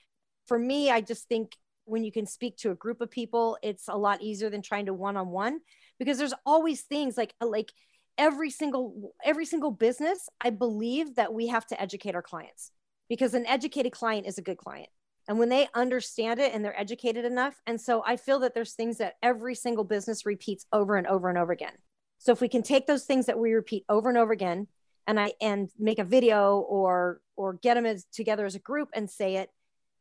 for 0.46 0.60
me, 0.60 0.92
I 0.92 1.02
just 1.02 1.28
think 1.28 1.56
when 1.86 2.04
you 2.04 2.12
can 2.12 2.26
speak 2.26 2.58
to 2.58 2.72
a 2.72 2.76
group 2.76 3.00
of 3.00 3.10
people, 3.10 3.58
it's 3.64 3.88
a 3.88 3.98
lot 3.98 4.22
easier 4.22 4.50
than 4.50 4.62
trying 4.62 4.88
to 4.88 4.94
one 4.94 5.16
on 5.16 5.30
one 5.30 5.62
because 5.98 6.18
there's 6.18 6.34
always 6.46 6.82
things 6.82 7.18
like, 7.18 7.34
uh, 7.42 7.48
like, 7.48 7.72
every 8.18 8.50
single 8.50 9.14
every 9.24 9.46
single 9.46 9.70
business 9.70 10.28
i 10.42 10.50
believe 10.50 11.14
that 11.18 11.32
we 11.32 11.46
have 11.46 11.68
to 11.68 11.80
educate 11.80 12.16
our 12.16 12.22
clients 12.24 12.72
because 13.10 13.36
an 13.36 13.46
educated 13.46 13.92
client 13.92 14.26
is 14.26 14.40
a 14.40 14.42
good 14.42 14.58
client 14.58 14.90
and 15.28 15.38
when 15.38 15.50
they 15.50 15.68
understand 15.76 16.40
it 16.40 16.52
and 16.52 16.66
they're 16.66 16.80
educated 16.80 17.26
enough 17.26 17.62
and 17.68 17.80
so 17.80 18.04
i 18.08 18.16
feel 18.16 18.40
that 18.40 18.56
there's 18.56 18.74
things 18.74 18.98
that 18.98 19.18
every 19.22 19.54
single 19.54 19.84
business 19.84 20.26
repeats 20.26 20.66
over 20.74 20.96
and 20.96 21.06
over 21.06 21.30
and 21.30 21.38
over 21.38 21.52
again 21.52 21.74
so 22.18 22.32
if 22.32 22.42
we 22.42 22.48
can 22.48 22.64
take 22.64 22.88
those 22.88 23.06
things 23.06 23.26
that 23.26 23.40
we 23.40 23.54
repeat 23.54 23.84
over 23.90 24.10
and 24.10 24.18
over 24.18 24.32
again 24.32 24.68
and 25.08 25.20
i 25.20 25.32
and 25.42 25.70
make 25.80 26.00
a 26.00 26.04
video 26.04 26.60
or 26.60 27.22
or 27.36 27.54
get 27.54 27.76
them 27.76 27.86
as, 27.86 28.06
together 28.12 28.46
as 28.46 28.56
a 28.56 28.60
group 28.60 28.90
and 28.94 29.10
say 29.10 29.36
it 29.36 29.50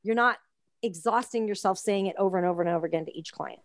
you're 0.02 0.14
not 0.14 0.38
exhausting 0.82 1.48
yourself 1.48 1.78
saying 1.78 2.06
it 2.06 2.16
over 2.18 2.36
and 2.36 2.46
over 2.46 2.62
and 2.62 2.70
over 2.70 2.86
again 2.86 3.04
to 3.04 3.16
each 3.16 3.32
client 3.32 3.60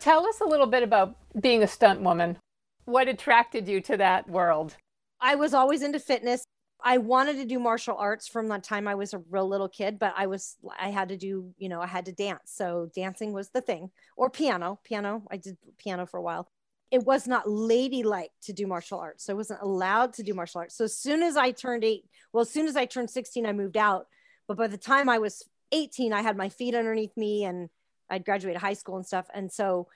tell 0.00 0.26
us 0.26 0.40
a 0.40 0.44
little 0.44 0.66
bit 0.66 0.82
about 0.82 1.16
being 1.40 1.62
a 1.62 1.66
stunt 1.66 2.00
woman 2.00 2.36
what 2.84 3.08
attracted 3.08 3.66
you 3.68 3.80
to 3.82 3.96
that 3.96 4.28
world? 4.28 4.76
I 5.20 5.36
was 5.36 5.54
always 5.54 5.82
into 5.82 5.98
fitness. 5.98 6.44
I 6.82 6.98
wanted 6.98 7.36
to 7.36 7.46
do 7.46 7.58
martial 7.58 7.96
arts 7.96 8.28
from 8.28 8.48
the 8.48 8.58
time 8.58 8.86
I 8.86 8.94
was 8.94 9.14
a 9.14 9.22
real 9.30 9.48
little 9.48 9.70
kid, 9.70 9.98
but 9.98 10.12
I 10.16 10.26
was, 10.26 10.56
I 10.78 10.90
had 10.90 11.08
to 11.08 11.16
do, 11.16 11.54
you 11.56 11.70
know, 11.70 11.80
I 11.80 11.86
had 11.86 12.04
to 12.06 12.12
dance. 12.12 12.52
So 12.54 12.90
dancing 12.94 13.32
was 13.32 13.48
the 13.48 13.62
thing, 13.62 13.90
or 14.16 14.28
piano. 14.28 14.80
Piano, 14.84 15.22
I 15.30 15.38
did 15.38 15.56
piano 15.78 16.04
for 16.04 16.18
a 16.18 16.22
while. 16.22 16.50
It 16.94 17.04
was 17.04 17.26
not 17.26 17.50
ladylike 17.50 18.30
to 18.42 18.52
do 18.52 18.68
martial 18.68 19.00
arts. 19.00 19.24
So 19.24 19.32
I 19.32 19.36
wasn't 19.36 19.62
allowed 19.62 20.12
to 20.12 20.22
do 20.22 20.32
martial 20.32 20.60
arts. 20.60 20.76
So 20.76 20.84
as 20.84 20.96
soon 20.96 21.24
as 21.24 21.36
I 21.36 21.50
turned 21.50 21.82
eight, 21.82 22.04
well, 22.32 22.42
as 22.42 22.50
soon 22.50 22.68
as 22.68 22.76
I 22.76 22.84
turned 22.84 23.10
16, 23.10 23.44
I 23.44 23.52
moved 23.52 23.76
out. 23.76 24.06
But 24.46 24.56
by 24.56 24.68
the 24.68 24.78
time 24.78 25.08
I 25.08 25.18
was 25.18 25.42
18, 25.72 26.12
I 26.12 26.22
had 26.22 26.36
my 26.36 26.50
feet 26.50 26.76
underneath 26.76 27.16
me 27.16 27.42
and 27.42 27.68
I'd 28.08 28.24
graduated 28.24 28.62
high 28.62 28.74
school 28.74 28.94
and 28.94 29.04
stuff. 29.04 29.26
And 29.34 29.50
so 29.50 29.88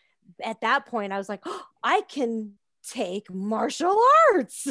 at 0.43 0.61
that 0.63 0.87
point, 0.87 1.13
I 1.13 1.19
was 1.19 1.29
like, 1.29 1.43
oh, 1.47 1.63
I 1.85 2.01
can 2.09 2.55
take 2.83 3.33
martial 3.33 3.97
arts. 4.33 4.67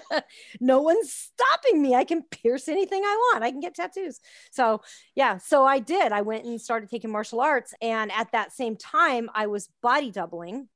no 0.60 0.82
one's 0.82 1.12
stopping 1.12 1.82
me. 1.82 1.96
I 1.96 2.04
can 2.04 2.22
pierce 2.22 2.68
anything 2.68 3.02
I 3.02 3.32
want. 3.32 3.42
I 3.42 3.50
can 3.50 3.58
get 3.58 3.74
tattoos. 3.74 4.20
So, 4.52 4.82
yeah, 5.16 5.38
so 5.38 5.64
I 5.64 5.80
did. 5.80 6.12
I 6.12 6.22
went 6.22 6.44
and 6.44 6.60
started 6.60 6.90
taking 6.90 7.10
martial 7.10 7.40
arts. 7.40 7.74
And 7.82 8.12
at 8.12 8.30
that 8.30 8.52
same 8.52 8.76
time, 8.76 9.28
I 9.34 9.48
was 9.48 9.68
body 9.82 10.12
doubling 10.12 10.68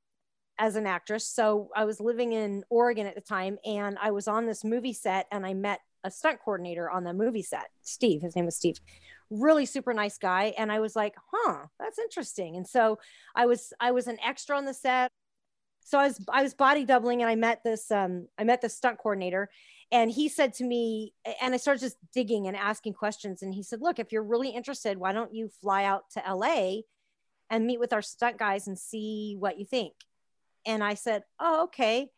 as 0.61 0.77
an 0.77 0.87
actress. 0.87 1.27
So, 1.27 1.69
I 1.75 1.83
was 1.83 1.99
living 1.99 2.31
in 2.31 2.63
Oregon 2.69 3.05
at 3.07 3.15
the 3.15 3.21
time 3.21 3.57
and 3.65 3.97
I 4.01 4.11
was 4.11 4.27
on 4.27 4.45
this 4.45 4.63
movie 4.63 4.93
set 4.93 5.27
and 5.31 5.45
I 5.45 5.53
met 5.53 5.81
a 6.03 6.11
stunt 6.11 6.39
coordinator 6.43 6.89
on 6.89 7.03
the 7.03 7.13
movie 7.13 7.43
set, 7.43 7.69
Steve. 7.81 8.21
His 8.21 8.35
name 8.35 8.45
was 8.45 8.55
Steve 8.55 8.79
really 9.33 9.65
super 9.65 9.93
nice 9.93 10.17
guy 10.17 10.53
and 10.57 10.73
i 10.73 10.81
was 10.81 10.93
like 10.93 11.15
huh 11.31 11.59
that's 11.79 11.97
interesting 11.97 12.57
and 12.57 12.67
so 12.67 12.99
i 13.33 13.45
was 13.45 13.71
i 13.79 13.89
was 13.89 14.07
an 14.07 14.17
extra 14.21 14.57
on 14.57 14.65
the 14.65 14.73
set 14.73 15.09
so 15.83 15.97
I 15.99 16.07
was 16.07 16.25
I 16.31 16.43
was 16.43 16.53
body 16.53 16.85
doubling 16.85 17.21
and 17.21 17.29
I 17.29 17.35
met 17.35 17.63
this 17.63 17.91
um 17.91 18.27
I 18.37 18.43
met 18.43 18.61
this 18.61 18.75
stunt 18.75 18.97
coordinator 18.97 19.49
and 19.91 20.09
he 20.09 20.29
said 20.29 20.53
to 20.55 20.63
me 20.63 21.13
and 21.41 21.53
I 21.53 21.57
started 21.57 21.81
just 21.81 21.97
digging 22.13 22.47
and 22.47 22.55
asking 22.55 22.93
questions 22.93 23.41
and 23.41 23.53
he 23.53 23.63
said 23.63 23.81
look 23.81 23.99
if 23.99 24.11
you're 24.11 24.23
really 24.23 24.49
interested 24.49 24.97
why 24.97 25.11
don't 25.11 25.33
you 25.33 25.49
fly 25.61 25.83
out 25.83 26.03
to 26.11 26.23
LA 26.33 26.81
and 27.49 27.65
meet 27.65 27.79
with 27.79 27.93
our 27.93 28.01
stunt 28.01 28.37
guys 28.37 28.67
and 28.67 28.77
see 28.77 29.35
what 29.37 29.59
you 29.59 29.65
think 29.65 29.93
and 30.65 30.83
I 30.83 30.95
said 30.95 31.23
oh 31.39 31.65
okay 31.65 32.09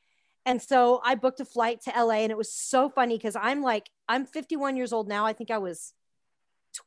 And 0.45 0.62
so 0.62 1.01
I 1.03 1.15
booked 1.15 1.39
a 1.41 1.45
flight 1.45 1.81
to 1.83 1.91
LA 1.91 2.23
and 2.23 2.31
it 2.31 2.38
was 2.38 2.53
so 2.53 2.89
funny 2.89 3.17
because 3.17 3.35
I'm 3.35 3.62
like, 3.62 3.89
I'm 4.09 4.25
51 4.25 4.75
years 4.77 4.93
old 4.93 5.07
now. 5.07 5.25
I 5.25 5.33
think 5.33 5.51
I 5.51 5.59
was 5.59 5.93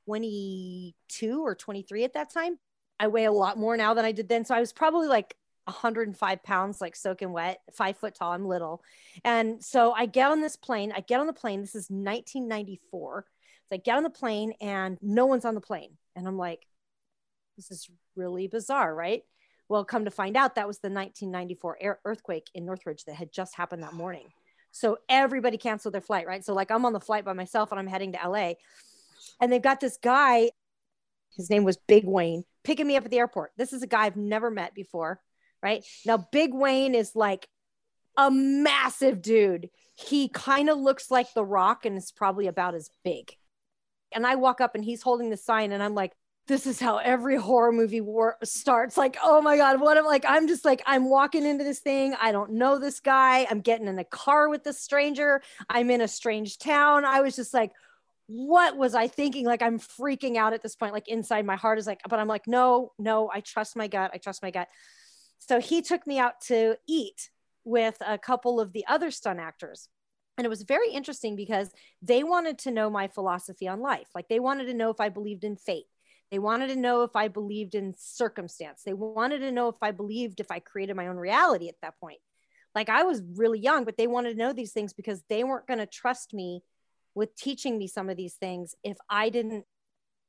22 0.07 1.43
or 1.45 1.55
23 1.55 2.05
at 2.05 2.15
that 2.15 2.33
time. 2.33 2.59
I 2.99 3.09
weigh 3.09 3.25
a 3.25 3.33
lot 3.33 3.59
more 3.59 3.77
now 3.77 3.95
than 3.95 4.05
I 4.05 4.13
did 4.13 4.29
then. 4.29 4.45
So 4.45 4.55
I 4.55 4.61
was 4.61 4.73
probably 4.73 5.09
like 5.09 5.35
105 5.65 6.43
pounds, 6.43 6.81
like 6.81 6.97
soaking 6.97 7.33
wet, 7.33 7.61
five 7.73 7.97
foot 7.97 8.15
tall. 8.15 8.33
I'm 8.33 8.47
little. 8.47 8.83
And 9.25 9.63
so 9.65 9.93
I 9.93 10.07
get 10.07 10.31
on 10.31 10.41
this 10.41 10.57
plane. 10.57 10.93
I 10.95 11.01
get 11.01 11.21
on 11.21 11.27
the 11.27 11.33
plane. 11.33 11.61
This 11.61 11.75
is 11.75 11.89
1994. 11.91 13.27
So 13.69 13.75
I 13.75 13.79
get 13.79 13.97
on 13.97 14.03
the 14.03 14.11
plane 14.11 14.53
and 14.61 14.99
no 15.03 15.27
one's 15.27 15.45
on 15.45 15.55
the 15.55 15.61
plane. 15.61 15.97
And 16.15 16.27
I'm 16.27 16.39
like, 16.39 16.67
this 17.57 17.71
is 17.71 17.89
really 18.17 18.49
bizarre, 18.49 18.95
right? 18.95 19.23
Well, 19.69 19.85
come 19.85 20.05
to 20.05 20.11
find 20.11 20.37
out, 20.37 20.55
that 20.55 20.69
was 20.69 20.79
the 20.79 20.91
1994 20.91 21.99
earthquake 22.05 22.49
in 22.55 22.65
Northridge 22.65 23.05
that 23.05 23.15
had 23.15 23.33
just 23.33 23.57
happened 23.57 23.83
that 23.83 23.95
morning. 23.95 24.29
So 24.71 24.99
everybody 25.09 25.57
canceled 25.57 25.95
their 25.95 26.01
flight, 26.01 26.27
right? 26.27 26.45
So, 26.45 26.55
like, 26.55 26.71
I'm 26.71 26.85
on 26.85 26.93
the 26.93 27.01
flight 27.01 27.25
by 27.25 27.33
myself 27.33 27.73
and 27.73 27.81
I'm 27.81 27.87
heading 27.87 28.13
to 28.13 28.29
LA. 28.29 28.53
And 29.41 29.51
they've 29.51 29.63
got 29.63 29.81
this 29.81 29.97
guy, 29.97 30.51
his 31.37 31.51
name 31.51 31.65
was 31.65 31.77
Big 31.77 32.05
Wayne, 32.05 32.45
picking 32.63 32.87
me 32.87 32.97
up 32.97 33.05
at 33.05 33.11
the 33.11 33.19
airport. 33.19 33.53
This 33.57 33.73
is 33.73 33.83
a 33.83 33.87
guy 33.87 34.05
I've 34.05 34.17
never 34.17 34.51
met 34.51 34.75
before, 34.75 35.21
right? 35.63 35.85
Now, 36.05 36.29
Big 36.31 36.55
Wayne 36.55 36.95
is 36.95 37.17
like 37.17 37.49
a 38.17 38.31
massive 38.31 39.23
dude. 39.23 39.71
He 39.95 40.29
kind 40.29 40.69
of 40.69 40.79
looks 40.79 41.11
like 41.11 41.33
The 41.33 41.45
Rock 41.45 41.87
and 41.87 41.97
is 41.97 42.13
probably 42.13 42.47
about 42.47 42.75
as 42.75 42.91
big. 43.03 43.35
And 44.13 44.27
I 44.27 44.37
walk 44.37 44.61
up 44.61 44.75
and 44.75 44.85
he's 44.85 45.03
holding 45.03 45.31
the 45.31 45.37
sign, 45.37 45.73
and 45.73 45.83
I'm 45.83 45.95
like, 45.95 46.13
this 46.47 46.67
is 46.67 46.79
how 46.79 46.99
every 46.99 47.37
horror 47.37 47.73
movie 47.73 48.01
war 48.01 48.37
starts 48.45 48.97
like 48.97 49.17
oh 49.23 49.41
my 49.41 49.57
god 49.57 49.81
what 49.81 49.97
am 49.97 50.05
like 50.05 50.25
i'm 50.29 50.47
just 50.47 50.65
like 50.65 50.83
i'm 50.87 51.09
walking 51.09 51.45
into 51.45 51.65
this 51.65 51.81
thing 51.81 52.15
i 52.21 52.33
don't 52.33 52.53
know 52.53 52.79
this 52.79 53.01
guy 53.01 53.47
i'm 53.51 53.61
getting 53.61 53.89
in 53.89 53.99
a 53.99 54.05
car 54.05 54.49
with 54.49 54.65
this 54.65 54.81
stranger 54.81 55.43
i'm 55.69 55.91
in 55.91 56.01
a 56.01 56.09
strange 56.09 56.59
town 56.59 57.05
i 57.05 57.21
was 57.21 57.37
just 57.37 57.53
like 57.53 57.73
what 58.29 58.77
was 58.77 58.95
i 58.95 59.07
thinking? 59.07 59.47
Like 59.47 59.63
i'm 59.63 59.79
freaking 59.79 60.37
out 60.37 60.53
at 60.53 60.63
this 60.63 60.75
point 60.75 60.93
like 60.93 61.09
inside 61.09 61.47
my 61.47 61.57
heart 61.57 61.79
is 61.79 61.87
like 61.87 62.01
but 62.09 62.19
i'm 62.19 62.29
like 62.29 62.47
no 62.47 62.93
no 62.99 63.31
i 63.33 63.41
trust 63.41 63.77
my 63.77 63.89
gut 63.89 64.11
i 64.15 64.19
trust 64.19 64.43
my 64.43 64.51
gut. 64.51 64.69
So 65.39 65.61
he 65.61 65.83
took 65.83 66.07
me 66.07 66.19
out 66.19 66.41
to 66.47 66.77
eat 66.89 67.31
with 67.65 67.97
a 68.05 68.19
couple 68.19 68.59
of 68.59 68.73
the 68.73 68.85
other 68.89 69.11
stunt 69.11 69.39
actors 69.39 69.89
and 70.39 70.45
it 70.45 70.49
was 70.49 70.63
very 70.63 70.91
interesting 70.91 71.37
because 71.37 71.71
they 72.03 72.25
wanted 72.25 72.59
to 72.59 72.71
know 72.71 72.91
my 72.91 73.09
philosophy 73.09 73.69
on 73.69 73.81
life 73.81 74.09
like 74.15 74.29
they 74.29 74.41
wanted 74.41 74.67
to 74.67 74.75
know 74.75 74.91
if 74.91 75.01
i 75.01 75.09
believed 75.09 75.45
in 75.45 75.57
fate 75.57 75.87
they 76.31 76.39
wanted 76.39 76.69
to 76.69 76.77
know 76.77 77.03
if 77.03 77.15
I 77.15 77.29
believed 77.29 77.75
in 77.75 77.95
circumstance. 77.97 78.83
They 78.85 78.93
wanted 78.93 79.41
to 79.41 79.53
know 79.53 79.69
if 79.69 79.77
I 79.81 79.93
believed 79.93 80.41
if 80.41 80.51
I 80.51 80.59
created 80.59 80.97
my 80.97 81.07
own 81.07 81.17
reality 81.17 81.69
at 81.69 81.77
that 81.83 81.99
point. 82.01 82.19
Like 82.75 82.89
I 82.89 83.05
was 83.05 83.23
really 83.37 83.61
young, 83.61 83.85
but 83.85 83.97
they 83.97 84.07
wanted 84.07 84.33
to 84.33 84.39
know 84.39 84.53
these 84.53 84.73
things 84.73 84.93
because 84.93 85.23
they 85.29 85.45
weren't 85.45 85.67
going 85.67 85.79
to 85.79 85.87
trust 85.87 86.35
me 86.35 86.63
with 87.15 87.35
teaching 87.37 87.79
me 87.79 87.87
some 87.87 88.11
of 88.11 88.17
these 88.17 88.35
things 88.35 88.75
if 88.83 88.99
I 89.09 89.31
didn't 89.31 89.65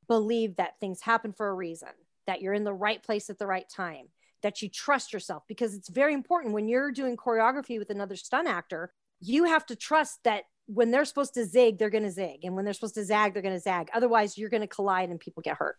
believe 0.07 0.55
that 0.55 0.79
things 0.79 1.01
happen 1.01 1.33
for 1.33 1.49
a 1.49 1.53
reason, 1.53 1.89
that 2.27 2.41
you're 2.41 2.53
in 2.53 2.63
the 2.63 2.73
right 2.73 3.03
place 3.03 3.29
at 3.29 3.39
the 3.39 3.47
right 3.47 3.67
time, 3.67 4.07
that 4.43 4.61
you 4.61 4.69
trust 4.69 5.11
yourself. 5.11 5.43
Because 5.47 5.73
it's 5.73 5.89
very 5.89 6.13
important 6.13 6.53
when 6.53 6.69
you're 6.69 6.91
doing 6.91 7.17
choreography 7.17 7.79
with 7.79 7.89
another 7.89 8.15
stunt 8.15 8.47
actor, 8.47 8.93
you 9.19 9.45
have 9.45 9.65
to 9.65 9.75
trust 9.75 10.19
that 10.23 10.43
when 10.67 10.91
they're 10.91 11.05
supposed 11.05 11.33
to 11.33 11.45
zig, 11.45 11.79
they're 11.79 11.89
going 11.89 12.03
to 12.03 12.11
zig. 12.11 12.41
And 12.43 12.55
when 12.55 12.63
they're 12.63 12.73
supposed 12.73 12.95
to 12.95 13.03
zag, 13.03 13.33
they're 13.33 13.41
going 13.41 13.55
to 13.55 13.59
zag. 13.59 13.89
Otherwise, 13.93 14.37
you're 14.37 14.49
going 14.49 14.61
to 14.61 14.67
collide 14.67 15.09
and 15.09 15.19
people 15.19 15.41
get 15.41 15.57
hurt 15.57 15.77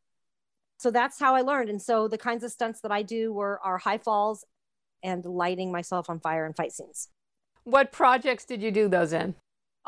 so 0.78 0.90
that's 0.90 1.18
how 1.18 1.35
I 1.35 1.42
learned. 1.42 1.70
And 1.70 1.82
so 1.82 2.08
the 2.08 2.18
kinds 2.18 2.44
of 2.44 2.52
stunts 2.52 2.80
that 2.80 2.92
I 2.92 3.02
do 3.02 3.32
were 3.32 3.61
are 3.62 3.78
high 3.78 3.99
falls 3.99 4.44
and 5.02 5.25
lighting 5.25 5.70
myself 5.70 6.08
on 6.08 6.20
fire 6.20 6.47
in 6.47 6.54
fight 6.54 6.73
scenes. 6.73 7.08
What 7.64 7.92
projects 7.92 8.44
did 8.44 8.62
you 8.62 8.70
do 8.70 8.88
those 8.88 9.12
in? 9.12 9.35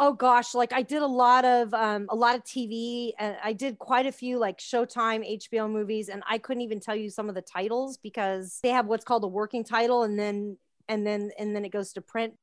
Oh 0.03 0.13
gosh, 0.13 0.55
like 0.55 0.73
I 0.73 0.83
did 0.83 1.03
a 1.03 1.07
lot 1.07 1.45
of 1.45 1.75
um, 1.75 2.07
a 2.09 2.17
lot 2.17 2.35
of 2.35 2.43
TV, 2.45 3.13
and 3.19 3.37
I 3.43 3.53
did 3.53 3.79
quite 3.79 4.07
a 4.07 4.13
few 4.13 4.39
like 4.39 4.59
Showtime, 4.59 5.39
HBO 5.45 5.71
movies, 5.71 6.09
and 6.09 6.23
I 6.29 6.39
couldn't 6.39 6.63
even 6.63 6.81
tell 6.81 6.97
you 6.97 7.11
some 7.11 7.29
of 7.29 7.35
the 7.35 7.43
titles 7.43 7.99
because 7.99 8.61
they 8.63 8.71
have 8.71 8.87
what's 8.87 9.05
called 9.05 9.25
a 9.25 9.29
working 9.29 9.63
title, 9.63 10.03
and 10.03 10.19
then 10.19 10.57
and 10.89 11.07
then 11.07 11.31
and 11.39 11.55
then 11.55 11.65
it 11.65 11.71
goes 11.71 11.93
to 11.95 12.01
print. 12.01 12.35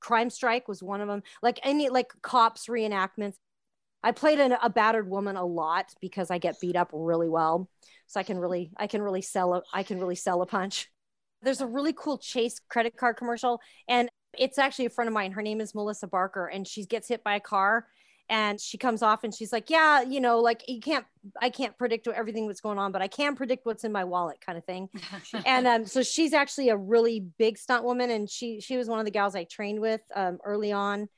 Crime 0.00 0.30
Strike 0.30 0.68
was 0.68 0.82
one 0.82 1.00
of 1.00 1.08
them. 1.08 1.22
Like 1.42 1.60
any 1.62 1.88
like 1.88 2.12
cops 2.22 2.66
reenactments. 2.66 3.36
I 4.06 4.12
played 4.12 4.38
a, 4.38 4.64
a 4.64 4.70
battered 4.70 5.10
woman 5.10 5.34
a 5.34 5.44
lot 5.44 5.92
because 6.00 6.30
I 6.30 6.38
get 6.38 6.60
beat 6.60 6.76
up 6.76 6.90
really 6.92 7.28
well. 7.28 7.68
So 8.06 8.20
I 8.20 8.22
can 8.22 8.38
really, 8.38 8.70
I 8.76 8.86
can 8.86 9.02
really 9.02 9.20
sell 9.20 9.54
a, 9.54 9.62
I 9.72 9.82
can 9.82 9.98
really 9.98 10.14
sell 10.14 10.42
a 10.42 10.46
punch. 10.46 10.88
There's 11.42 11.60
a 11.60 11.66
really 11.66 11.92
cool 11.92 12.16
Chase 12.16 12.60
credit 12.68 12.96
card 12.96 13.16
commercial, 13.16 13.60
and 13.88 14.08
it's 14.38 14.58
actually 14.58 14.86
a 14.86 14.90
friend 14.90 15.08
of 15.08 15.14
mine. 15.14 15.32
Her 15.32 15.42
name 15.42 15.60
is 15.60 15.74
Melissa 15.74 16.06
Barker, 16.06 16.46
and 16.46 16.68
she 16.68 16.86
gets 16.86 17.08
hit 17.08 17.24
by 17.24 17.34
a 17.34 17.40
car, 17.40 17.88
and 18.28 18.60
she 18.60 18.78
comes 18.78 19.02
off 19.02 19.24
and 19.24 19.34
she's 19.34 19.52
like, 19.52 19.70
"Yeah, 19.70 20.02
you 20.02 20.20
know, 20.20 20.38
like 20.38 20.62
you 20.68 20.80
can't, 20.80 21.04
I 21.42 21.50
can't 21.50 21.76
predict 21.76 22.06
everything 22.06 22.46
that's 22.46 22.60
going 22.60 22.78
on, 22.78 22.92
but 22.92 23.02
I 23.02 23.08
can 23.08 23.34
predict 23.34 23.66
what's 23.66 23.82
in 23.82 23.90
my 23.90 24.04
wallet, 24.04 24.40
kind 24.40 24.56
of 24.56 24.64
thing." 24.64 24.88
and 25.44 25.66
um, 25.66 25.84
so 25.84 26.04
she's 26.04 26.32
actually 26.32 26.68
a 26.68 26.76
really 26.76 27.26
big 27.38 27.58
stunt 27.58 27.82
woman, 27.82 28.10
and 28.10 28.30
she 28.30 28.60
she 28.60 28.76
was 28.76 28.88
one 28.88 29.00
of 29.00 29.04
the 29.04 29.10
gals 29.10 29.34
I 29.34 29.44
trained 29.50 29.80
with 29.80 30.02
um, 30.14 30.38
early 30.44 30.70
on 30.70 31.08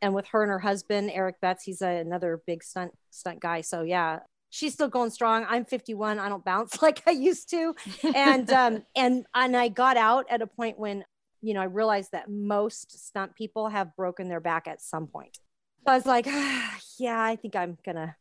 and 0.00 0.14
with 0.14 0.26
her 0.28 0.42
and 0.42 0.50
her 0.50 0.58
husband 0.58 1.10
Eric 1.12 1.40
Betts, 1.40 1.64
he's 1.64 1.82
a, 1.82 1.98
another 1.98 2.40
big 2.46 2.62
stunt 2.62 2.92
stunt 3.10 3.40
guy. 3.40 3.60
So 3.60 3.82
yeah, 3.82 4.20
she's 4.50 4.74
still 4.74 4.88
going 4.88 5.10
strong. 5.10 5.46
I'm 5.48 5.64
51. 5.64 6.18
I 6.18 6.28
don't 6.28 6.44
bounce 6.44 6.80
like 6.82 7.02
I 7.06 7.12
used 7.12 7.50
to, 7.50 7.74
and 8.14 8.50
um, 8.52 8.84
and 8.96 9.26
and 9.34 9.56
I 9.56 9.68
got 9.68 9.96
out 9.96 10.26
at 10.30 10.42
a 10.42 10.46
point 10.46 10.78
when 10.78 11.04
you 11.40 11.54
know 11.54 11.60
I 11.60 11.64
realized 11.64 12.12
that 12.12 12.28
most 12.28 13.06
stunt 13.06 13.34
people 13.34 13.68
have 13.68 13.94
broken 13.96 14.28
their 14.28 14.40
back 14.40 14.68
at 14.68 14.80
some 14.80 15.06
point. 15.06 15.38
So 15.86 15.92
I 15.92 15.96
was 15.96 16.06
like, 16.06 16.26
ah, 16.28 16.78
yeah, 16.98 17.20
I 17.20 17.36
think 17.36 17.56
I'm 17.56 17.78
gonna 17.84 18.16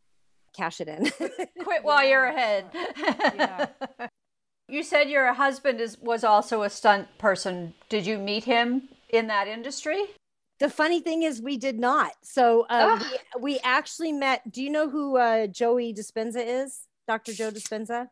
cash 0.56 0.82
it 0.82 0.88
in. 0.88 1.06
Quit 1.64 1.84
while 1.84 2.04
yeah. 2.04 2.10
you're 2.10 2.26
ahead. 2.26 2.66
yeah. 2.74 3.68
You 4.70 4.84
said 4.84 5.10
your 5.10 5.32
husband 5.34 5.80
is 5.80 5.98
was 6.00 6.24
also 6.24 6.64
a 6.64 6.70
stunt 6.70 7.08
person. 7.18 7.74
Did 7.90 8.06
you 8.06 8.18
meet 8.18 8.44
him 8.44 8.90
in 9.10 9.28
that 9.28 9.48
industry? 9.48 10.04
The 10.60 10.70
funny 10.70 11.02
thing 11.02 11.24
is, 11.24 11.42
we 11.42 11.58
did 11.58 11.80
not. 11.80 12.14
So 12.24 12.66
uh, 12.70 13.00
we, 13.36 13.42
we, 13.42 13.60
actually 13.64 14.12
met. 14.12 14.52
Do 14.52 14.64
you 14.64 14.72
know 14.72 14.90
who 14.90 15.18
uh, 15.18 15.48
Joey 15.48 15.94
Dispenza 15.94 16.44
is? 16.44 16.88
Dr. 17.08 17.34
Joe 17.34 17.52
Dispenza. 17.52 18.08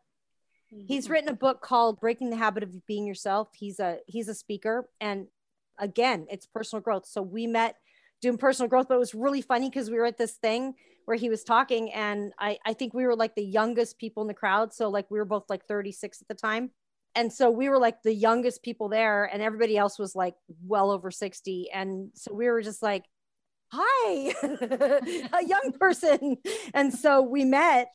He's 0.86 1.08
written 1.08 1.28
a 1.28 1.34
book 1.34 1.60
called 1.60 2.00
Breaking 2.00 2.30
the 2.30 2.36
Habit 2.36 2.62
of 2.62 2.86
Being 2.86 3.06
Yourself. 3.06 3.48
He's 3.54 3.78
a 3.78 3.98
he's 4.06 4.28
a 4.28 4.34
speaker, 4.34 4.88
and 5.00 5.26
again, 5.78 6.26
it's 6.30 6.46
personal 6.46 6.82
growth. 6.82 7.06
So 7.06 7.22
we 7.22 7.46
met 7.46 7.76
doing 8.20 8.36
personal 8.36 8.68
growth, 8.68 8.88
but 8.88 8.94
it 8.94 8.98
was 8.98 9.14
really 9.14 9.42
funny 9.42 9.70
because 9.70 9.90
we 9.90 9.96
were 9.96 10.06
at 10.06 10.18
this 10.18 10.34
thing 10.34 10.74
where 11.04 11.16
he 11.16 11.28
was 11.28 11.44
talking, 11.44 11.92
and 11.92 12.32
I 12.38 12.58
I 12.64 12.74
think 12.74 12.94
we 12.94 13.06
were 13.06 13.16
like 13.16 13.34
the 13.34 13.44
youngest 13.44 13.98
people 13.98 14.22
in 14.22 14.26
the 14.28 14.34
crowd. 14.34 14.74
So 14.74 14.88
like 14.88 15.10
we 15.10 15.18
were 15.18 15.24
both 15.24 15.44
like 15.48 15.66
36 15.66 16.20
at 16.20 16.28
the 16.28 16.34
time 16.34 16.70
and 17.16 17.32
so 17.32 17.50
we 17.50 17.68
were 17.68 17.78
like 17.78 18.02
the 18.02 18.14
youngest 18.14 18.62
people 18.62 18.88
there 18.88 19.24
and 19.24 19.42
everybody 19.42 19.76
else 19.76 19.98
was 19.98 20.14
like 20.14 20.34
well 20.64 20.90
over 20.90 21.10
60 21.10 21.70
and 21.72 22.10
so 22.14 22.32
we 22.32 22.46
were 22.46 22.60
just 22.60 22.82
like 22.82 23.04
hi 23.72 24.34
a 25.32 25.44
young 25.44 25.72
person. 25.80 26.36
And 26.72 26.94
so 26.94 27.22
we 27.22 27.44
met 27.44 27.88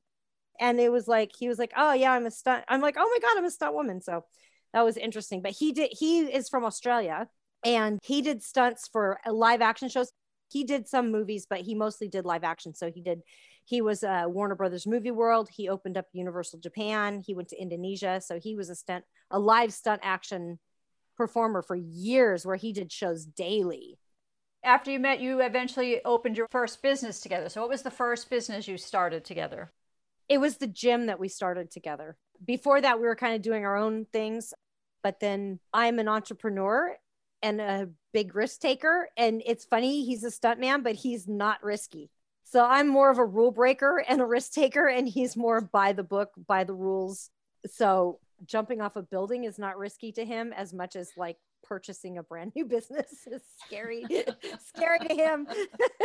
and 0.60 0.80
it 0.80 0.92
was 0.92 1.08
like 1.08 1.32
he 1.38 1.48
was 1.48 1.58
like 1.58 1.72
oh 1.78 1.94
yeah 1.94 2.12
i'm 2.12 2.26
a 2.26 2.32
stunt 2.32 2.66
i'm 2.68 2.82
like 2.82 2.96
oh 2.98 3.10
my 3.10 3.20
god 3.22 3.38
i'm 3.38 3.46
a 3.46 3.52
stunt 3.52 3.74
woman. 3.74 4.02
So 4.02 4.26
that 4.74 4.84
was 4.84 4.98
interesting. 4.98 5.42
But 5.42 5.52
he 5.52 5.72
did 5.72 5.92
he 5.92 6.20
is 6.22 6.50
from 6.50 6.66
australia 6.66 7.28
and 7.64 8.00
he 8.04 8.22
did 8.22 8.42
stunts 8.42 8.90
for 8.92 9.20
live 9.30 9.62
action 9.62 9.88
shows 9.88 10.12
he 10.52 10.64
did 10.64 10.88
some 10.88 11.12
movies 11.12 11.46
but 11.50 11.62
he 11.62 11.74
mostly 11.74 12.08
did 12.08 12.26
live 12.26 12.44
action 12.44 12.74
so 12.74 12.92
he 12.92 13.02
did 13.02 13.22
he 13.66 13.82
was 13.82 14.04
uh, 14.04 14.26
Warner 14.28 14.56
Brothers 14.56 14.88
Movie 14.88 15.12
World. 15.12 15.50
He 15.50 15.70
opened 15.70 15.98
up 15.98 16.08
Universal 16.14 16.60
Japan. 16.60 17.24
He 17.26 17.34
went 17.34 17.50
to 17.50 17.62
Indonesia. 17.62 18.20
So 18.22 18.40
he 18.40 18.56
was 18.56 18.70
a 18.70 18.76
stunt, 18.76 19.06
a 19.30 19.40
live 19.40 19.74
stunt 19.74 20.02
action 20.04 20.60
performer 21.16 21.62
for 21.62 21.76
years 21.76 22.46
where 22.46 22.56
he 22.56 22.74
did 22.74 22.92
shows 22.92 23.26
daily. 23.26 23.98
After 24.64 24.92
you 24.92 25.00
met, 25.00 25.22
you 25.22 25.42
eventually 25.42 26.04
opened 26.06 26.38
your 26.38 26.48
first 26.52 26.82
business 26.82 27.20
together. 27.20 27.50
So 27.50 27.62
what 27.62 27.70
was 27.70 27.82
the 27.82 27.92
first 27.92 28.30
business 28.30 28.68
you 28.68 28.78
started 28.78 29.26
together? 29.26 29.72
It 30.30 30.40
was 30.40 30.58
the 30.58 30.68
gym 30.68 31.08
that 31.08 31.20
we 31.20 31.28
started 31.28 31.72
together. 31.72 32.16
Before 32.44 32.80
that, 32.80 33.00
we 33.00 33.06
were 33.06 33.16
kind 33.16 33.36
of 33.36 33.42
doing 33.42 33.66
our 33.66 33.76
own 33.76 34.06
things. 34.12 34.54
But 35.04 35.20
then 35.20 35.60
I'm 35.74 35.98
an 35.98 36.08
entrepreneur 36.08 36.96
and 37.42 37.62
a 37.62 37.90
big 38.14 38.36
risk 38.36 38.60
taker. 38.60 39.10
And 39.18 39.42
it's 39.46 39.66
funny, 39.66 40.06
he's 40.06 40.24
a 40.24 40.32
stuntman, 40.32 40.84
but 40.84 40.96
he's 40.96 41.28
not 41.28 41.64
risky. 41.64 42.10
So 42.44 42.66
I'm 42.66 42.88
more 42.88 43.10
of 43.10 43.18
a 43.18 43.26
rule 43.26 43.52
breaker 43.52 44.04
and 44.08 44.20
a 44.20 44.26
risk 44.26 44.52
taker, 44.54 44.88
and 44.88 45.08
he's 45.08 45.38
more 45.38 45.62
by 45.62 45.94
the 45.94 46.04
book, 46.04 46.32
by 46.48 46.64
the 46.64 46.74
rules. 46.74 47.30
So 47.68 48.20
jumping 48.46 48.82
off 48.82 48.96
a 48.96 49.02
building 49.02 49.44
is 49.44 49.58
not 49.58 49.78
risky 49.78 50.12
to 50.14 50.26
him 50.26 50.54
as 50.54 50.74
much 50.74 50.96
as 50.96 51.12
like 51.16 51.38
purchasing 51.64 52.18
a 52.18 52.24
brand 52.24 52.52
new 52.56 52.66
business 52.78 53.28
is 53.28 53.42
scary 53.66 54.06
scary 54.76 55.00
to 55.00 55.14
him 55.14 55.48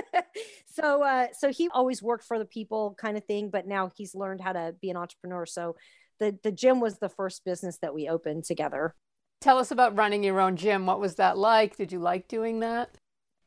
so 0.67 1.03
uh 1.03 1.27
so 1.33 1.51
he 1.51 1.69
always 1.71 2.03
worked 2.03 2.25
for 2.25 2.39
the 2.39 2.45
people 2.45 2.95
kind 2.99 3.17
of 3.17 3.25
thing 3.25 3.51
but 3.51 3.67
now 3.67 3.91
he's 3.97 4.15
learned 4.15 4.41
how 4.41 4.53
to 4.53 4.75
be 4.81 4.91
an 4.91 4.97
entrepreneur 4.97 5.47
so 5.47 5.75
the 6.19 6.39
the 6.43 6.53
gym 6.53 6.81
was 6.81 6.99
the 6.99 7.09
first 7.09 7.45
business 7.45 7.79
that 7.79 7.95
we 7.95 8.09
opened 8.09 8.45
together 8.45 8.95
Tell 9.41 9.59
us 9.59 9.71
about 9.71 9.97
running 9.97 10.25
your 10.25 10.41
own 10.41 10.57
gym. 10.57 10.87
What 10.87 11.01
was 11.01 11.17
that 11.17 11.39
like? 11.39 11.77
Did 11.77 11.93
you 11.93 11.99
like 11.99 12.29
doing 12.29 12.61
that? 12.61 12.97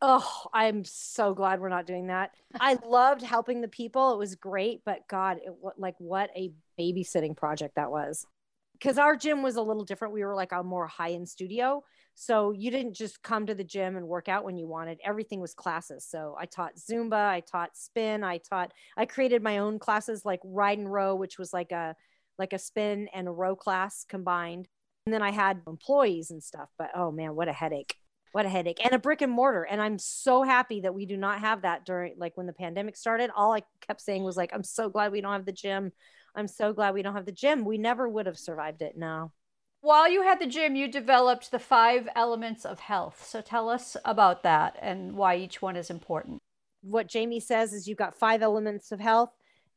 Oh, 0.01 0.45
I'm 0.53 0.85
so 0.85 1.33
glad 1.33 1.59
we're 1.59 1.69
not 1.69 1.85
doing 1.85 2.07
that. 2.07 2.31
I 2.59 2.77
loved 2.85 3.21
helping 3.21 3.61
the 3.61 3.67
people. 3.67 4.13
It 4.13 4.17
was 4.17 4.35
great, 4.35 4.81
but 4.85 5.07
God, 5.09 5.39
it 5.43 5.53
like 5.77 5.95
what 5.97 6.29
a 6.35 6.53
babysitting 6.79 7.35
project 7.35 7.75
that 7.75 7.91
was. 7.91 8.25
Because 8.73 8.97
our 8.97 9.17
gym 9.17 9.43
was 9.43 9.57
a 9.57 9.61
little 9.61 9.83
different. 9.83 10.13
We 10.13 10.23
were 10.23 10.35
like 10.35 10.53
a 10.53 10.63
more 10.63 10.87
high 10.87 11.11
end 11.11 11.27
studio. 11.27 11.83
So 12.15 12.51
you 12.51 12.71
didn't 12.71 12.93
just 12.93 13.21
come 13.23 13.45
to 13.47 13.55
the 13.55 13.63
gym 13.63 13.97
and 13.97 14.07
work 14.07 14.29
out 14.29 14.45
when 14.45 14.57
you 14.57 14.67
wanted. 14.67 14.99
Everything 15.03 15.41
was 15.41 15.53
classes. 15.53 16.05
So 16.05 16.35
I 16.39 16.45
taught 16.45 16.77
Zumba, 16.77 17.27
I 17.29 17.41
taught 17.41 17.75
spin, 17.75 18.23
I 18.23 18.37
taught 18.37 18.71
I 18.95 19.05
created 19.05 19.43
my 19.43 19.57
own 19.57 19.79
classes 19.79 20.23
like 20.23 20.39
ride 20.45 20.77
and 20.77 20.91
row, 20.91 21.15
which 21.15 21.37
was 21.37 21.51
like 21.51 21.73
a 21.73 21.95
like 22.37 22.53
a 22.53 22.59
spin 22.59 23.09
and 23.13 23.27
a 23.27 23.31
row 23.31 23.55
class 23.55 24.05
combined. 24.07 24.69
And 25.09 25.13
then 25.15 25.23
I 25.23 25.31
had 25.31 25.63
employees 25.65 26.29
and 26.29 26.43
stuff, 26.43 26.69
but 26.77 26.91
oh 26.93 27.09
man, 27.09 27.33
what 27.33 27.47
a 27.47 27.51
headache. 27.51 27.95
What 28.31 28.45
a 28.45 28.49
headache. 28.49 28.79
And 28.85 28.93
a 28.93 28.99
brick 28.99 29.23
and 29.23 29.31
mortar. 29.31 29.63
And 29.63 29.81
I'm 29.81 29.97
so 29.97 30.43
happy 30.43 30.81
that 30.81 30.93
we 30.93 31.07
do 31.07 31.17
not 31.17 31.39
have 31.39 31.63
that 31.63 31.83
during 31.83 32.13
like 32.19 32.37
when 32.37 32.45
the 32.45 32.53
pandemic 32.53 32.95
started. 32.95 33.31
All 33.35 33.51
I 33.51 33.63
kept 33.81 34.01
saying 34.01 34.23
was 34.23 34.37
like, 34.37 34.51
I'm 34.53 34.63
so 34.63 34.87
glad 34.87 35.11
we 35.11 35.21
don't 35.21 35.33
have 35.33 35.47
the 35.47 35.51
gym. 35.51 35.93
I'm 36.35 36.47
so 36.47 36.73
glad 36.73 36.93
we 36.93 37.01
don't 37.01 37.15
have 37.15 37.25
the 37.25 37.31
gym. 37.31 37.65
We 37.65 37.79
never 37.79 38.07
would 38.07 38.27
have 38.27 38.37
survived 38.37 38.83
it. 38.83 38.95
now. 38.95 39.33
While 39.81 40.07
you 40.11 40.21
had 40.21 40.39
the 40.39 40.45
gym, 40.45 40.75
you 40.75 40.91
developed 40.91 41.49
the 41.49 41.57
five 41.57 42.07
elements 42.15 42.65
of 42.65 42.79
health. 42.79 43.25
So 43.25 43.41
tell 43.41 43.67
us 43.67 43.97
about 44.05 44.43
that 44.43 44.77
and 44.79 45.15
why 45.15 45.37
each 45.37 45.59
one 45.59 45.75
is 45.75 45.89
important. 45.89 46.37
What 46.81 47.07
Jamie 47.07 47.39
says 47.39 47.73
is 47.73 47.87
you've 47.87 47.97
got 47.97 48.13
five 48.13 48.43
elements 48.43 48.91
of 48.91 48.99
health 48.99 49.31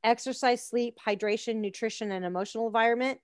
exercise, 0.05 0.62
sleep, 0.62 0.99
hydration, 1.03 1.62
nutrition, 1.62 2.12
and 2.12 2.23
emotional 2.23 2.67
environment. 2.67 3.19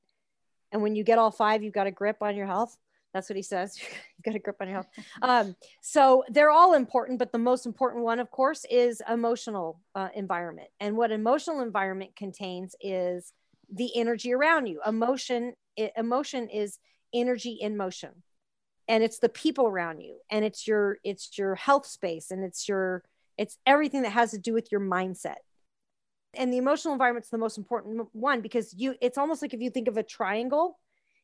And 0.72 0.82
when 0.82 0.94
you 0.94 1.04
get 1.04 1.18
all 1.18 1.30
five, 1.30 1.62
you've 1.62 1.74
got 1.74 1.86
a 1.86 1.90
grip 1.90 2.18
on 2.20 2.36
your 2.36 2.46
health. 2.46 2.76
That's 3.14 3.30
what 3.30 3.36
he 3.36 3.42
says. 3.42 3.78
You've 3.80 4.24
got 4.24 4.34
a 4.34 4.38
grip 4.38 4.56
on 4.60 4.68
your 4.68 4.74
health. 4.74 4.88
Um, 5.22 5.56
so 5.80 6.24
they're 6.28 6.50
all 6.50 6.74
important, 6.74 7.18
but 7.18 7.32
the 7.32 7.38
most 7.38 7.64
important 7.64 8.04
one, 8.04 8.20
of 8.20 8.30
course, 8.30 8.66
is 8.70 9.00
emotional 9.10 9.80
uh, 9.94 10.08
environment. 10.14 10.68
And 10.78 10.94
what 10.94 11.10
emotional 11.10 11.62
environment 11.62 12.16
contains 12.16 12.76
is 12.82 13.32
the 13.72 13.96
energy 13.96 14.34
around 14.34 14.66
you. 14.66 14.80
Emotion 14.86 15.54
it, 15.78 15.92
emotion 15.96 16.48
is 16.48 16.78
energy 17.14 17.52
in 17.52 17.76
motion 17.76 18.10
and 18.88 19.04
it's 19.04 19.18
the 19.18 19.28
people 19.28 19.66
around 19.66 20.00
you 20.00 20.18
and 20.30 20.44
it's 20.44 20.66
your 20.66 20.98
it's 21.04 21.38
your 21.38 21.54
health 21.54 21.86
space 21.86 22.30
and 22.30 22.44
it's 22.44 22.68
your 22.68 23.02
it's 23.36 23.56
everything 23.66 24.02
that 24.02 24.10
has 24.10 24.32
to 24.32 24.38
do 24.38 24.52
with 24.52 24.70
your 24.72 24.80
mindset 24.80 25.36
and 26.38 26.52
the 26.52 26.56
emotional 26.56 26.94
environment's 26.94 27.28
the 27.28 27.38
most 27.38 27.58
important 27.58 28.08
one 28.12 28.40
because 28.40 28.74
you 28.74 28.94
it's 29.00 29.18
almost 29.18 29.42
like 29.42 29.52
if 29.52 29.60
you 29.60 29.70
think 29.70 29.88
of 29.88 29.96
a 29.96 30.02
triangle 30.02 30.78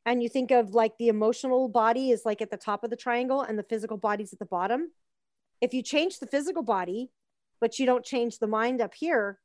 and 0.06 0.22
you 0.22 0.28
think 0.28 0.50
of 0.50 0.74
like 0.74 0.98
the 0.98 1.08
emotional 1.08 1.68
body 1.68 2.10
is 2.10 2.22
like 2.26 2.42
at 2.42 2.50
the 2.50 2.56
top 2.56 2.84
of 2.84 2.90
the 2.90 2.96
triangle 2.96 3.40
and 3.40 3.58
the 3.58 3.62
physical 3.62 3.96
body's 3.96 4.32
at 4.32 4.38
the 4.38 4.44
bottom 4.44 4.90
if 5.60 5.72
you 5.72 5.82
change 5.82 6.18
the 6.18 6.26
physical 6.26 6.62
body 6.62 7.10
but 7.60 7.78
you 7.78 7.86
don't 7.86 8.04
change 8.04 8.38
the 8.38 8.46
mind 8.46 8.80
up 8.80 8.94
here 8.94 9.38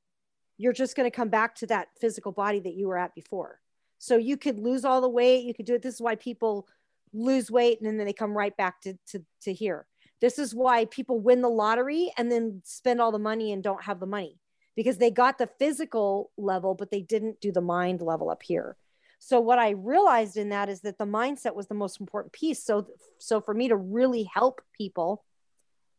you're 0.58 0.74
just 0.74 0.96
going 0.96 1.10
to 1.10 1.16
come 1.16 1.30
back 1.30 1.56
to 1.56 1.66
that 1.68 1.88
physical 2.02 2.34
body 2.34 2.60
that 2.60 2.74
you 2.74 2.88
were 2.88 2.98
at 2.98 3.16
before 3.16 3.62
so 4.00 4.16
you 4.16 4.38
could 4.38 4.58
lose 4.60 4.86
all 4.86 5.02
the 5.02 5.10
weight. 5.10 5.44
You 5.44 5.54
could 5.54 5.66
do 5.66 5.76
it. 5.76 5.82
This 5.82 5.96
is 5.96 6.02
why 6.02 6.16
people 6.16 6.68
lose 7.14 7.52
weight 7.52 7.80
and 7.82 8.00
then 8.00 8.06
they 8.06 8.14
come 8.14 8.36
right 8.36 8.56
back 8.56 8.82
to, 8.82 8.98
to, 9.08 9.24
to 9.42 9.54
here. 9.54 9.86
This 10.22 10.40
is 10.40 10.56
why 10.56 10.86
people 10.86 11.20
win 11.20 11.42
the 11.42 11.50
lottery 11.50 12.12
and 12.18 12.32
then 12.32 12.62
spend 12.64 13.02
all 13.02 13.12
the 13.12 13.20
money 13.20 13.52
and 13.52 13.62
don't 13.62 13.84
have 13.84 14.00
the 14.00 14.06
money 14.06 14.40
because 14.76 14.98
they 14.98 15.12
got 15.12 15.38
the 15.38 15.50
physical 15.60 16.32
level, 16.38 16.76
but 16.76 16.92
they 16.92 17.02
didn't 17.02 17.42
do 17.42 17.52
the 17.52 17.62
mind 17.62 18.02
level 18.02 18.30
up 18.30 18.44
here. 18.44 18.78
So 19.20 19.40
what 19.40 19.60
I 19.60 19.72
realized 19.72 20.38
in 20.38 20.50
that 20.50 20.70
is 20.70 20.82
that 20.82 20.98
the 20.98 21.06
mindset 21.06 21.54
was 21.54 21.68
the 21.68 21.76
most 21.76 22.00
important 22.00 22.32
piece. 22.32 22.64
So, 22.64 22.88
so 23.18 23.42
for 23.42 23.54
me 23.54 23.68
to 23.68 23.76
really 23.76 24.24
help 24.24 24.62
people 24.74 25.26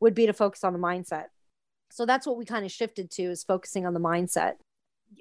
would 0.00 0.15
be 0.15 0.27
to 0.27 0.33
focus 0.33 0.65
on 0.65 0.73
the 0.73 0.79
mindset. 0.79 1.27
So 1.91 2.07
that's 2.07 2.27
what 2.27 2.39
we 2.39 2.45
kind 2.45 2.65
of 2.65 2.73
shifted 2.73 3.11
to 3.12 3.25
is 3.25 3.45
focusing 3.45 3.87
on 3.87 3.95
the 3.95 4.00
mindset. 4.00 4.54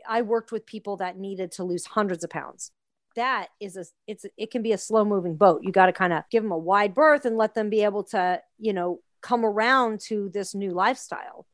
I 0.07 0.21
worked 0.21 0.51
with 0.51 0.65
people 0.65 0.97
that 0.97 1.17
needed 1.17 1.51
to 1.53 1.63
lose 1.63 1.85
hundreds 1.85 2.23
of 2.23 2.29
pounds. 2.29 2.71
That 3.15 3.47
is 3.59 3.75
a 3.75 3.85
it's 4.07 4.25
it 4.37 4.51
can 4.51 4.61
be 4.61 4.71
a 4.71 4.77
slow 4.77 5.03
moving 5.03 5.35
boat. 5.35 5.61
You 5.63 5.71
got 5.71 5.87
to 5.87 5.93
kind 5.93 6.13
of 6.13 6.23
give 6.29 6.43
them 6.43 6.51
a 6.51 6.57
wide 6.57 6.93
berth 6.93 7.25
and 7.25 7.37
let 7.37 7.55
them 7.55 7.69
be 7.69 7.83
able 7.83 8.03
to, 8.05 8.41
you 8.59 8.71
know, 8.71 8.99
come 9.21 9.43
around 9.43 9.99
to 10.01 10.29
this 10.29 10.53
new 10.53 10.71
lifestyle. 10.71 11.45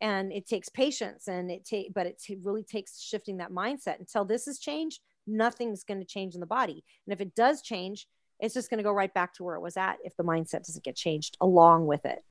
And 0.00 0.32
it 0.32 0.46
takes 0.46 0.68
patience 0.68 1.26
and 1.28 1.50
it 1.50 1.64
take 1.64 1.92
but 1.92 2.06
it 2.06 2.20
t- 2.22 2.38
really 2.42 2.62
takes 2.62 3.00
shifting 3.00 3.38
that 3.38 3.50
mindset 3.50 3.98
until 3.98 4.24
this 4.24 4.46
is 4.46 4.58
changed, 4.58 5.00
nothing's 5.26 5.84
going 5.84 6.00
to 6.00 6.06
change 6.06 6.34
in 6.34 6.40
the 6.40 6.46
body. 6.46 6.84
And 7.06 7.12
if 7.12 7.20
it 7.20 7.34
does 7.34 7.62
change, 7.62 8.06
it's 8.40 8.54
just 8.54 8.70
going 8.70 8.78
to 8.78 8.84
go 8.84 8.92
right 8.92 9.12
back 9.12 9.34
to 9.34 9.44
where 9.44 9.56
it 9.56 9.60
was 9.60 9.76
at 9.76 9.98
if 10.04 10.16
the 10.16 10.24
mindset 10.24 10.64
doesn't 10.64 10.84
get 10.84 10.96
changed 10.96 11.36
along 11.40 11.86
with 11.86 12.04
it. 12.04 12.24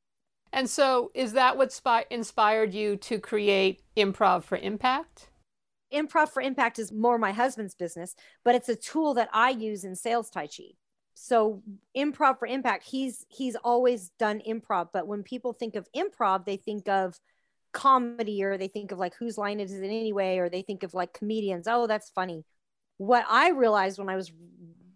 And 0.54 0.70
so, 0.70 1.12
is 1.14 1.34
that 1.34 1.58
what 1.58 1.74
spi- 1.74 2.06
inspired 2.10 2.74
you 2.74 2.96
to 2.98 3.20
create 3.20 3.82
Improv 3.98 4.44
for 4.44 4.58
Impact? 4.58 5.30
improv 5.94 6.30
for 6.30 6.42
impact 6.42 6.80
is 6.80 6.92
more 6.92 7.18
my 7.18 7.32
husband's 7.32 7.76
business 7.76 8.16
but 8.44 8.56
it's 8.56 8.70
a 8.70 8.76
tool 8.76 9.14
that 9.14 9.30
i 9.34 9.50
use 9.50 9.84
in 9.84 9.96
sales 9.96 10.30
tai 10.30 10.48
chi 10.48 10.66
so 11.14 11.62
improv 11.96 12.38
for 12.38 12.48
impact 12.48 12.86
he's 12.86 13.26
he's 13.30 13.56
always 13.56 14.10
done 14.20 14.42
improv 14.48 14.90
but 14.92 15.08
when 15.08 15.24
people 15.24 15.54
think 15.54 15.76
of 15.76 15.88
improv 15.96 16.46
they 16.46 16.58
think 16.58 16.88
of 16.88 17.20
comedy 17.72 18.44
or 18.44 18.58
they 18.58 18.68
think 18.68 18.92
of 18.92 19.00
like 19.00 19.14
whose 19.16 19.38
line 19.38 19.60
is 19.60 19.74
it 19.74 19.84
anyway 19.84 20.38
or 20.38 20.50
they 20.50 20.62
think 20.62 20.84
of 20.84 20.94
like 20.94 21.14
comedians 21.14 21.68
oh 21.68 21.88
that's 21.88 22.10
funny 22.10 22.44
what 22.98 23.26
i 23.30 23.50
realized 23.50 24.00
when 24.00 24.10
i 24.10 24.16
was 24.16 24.32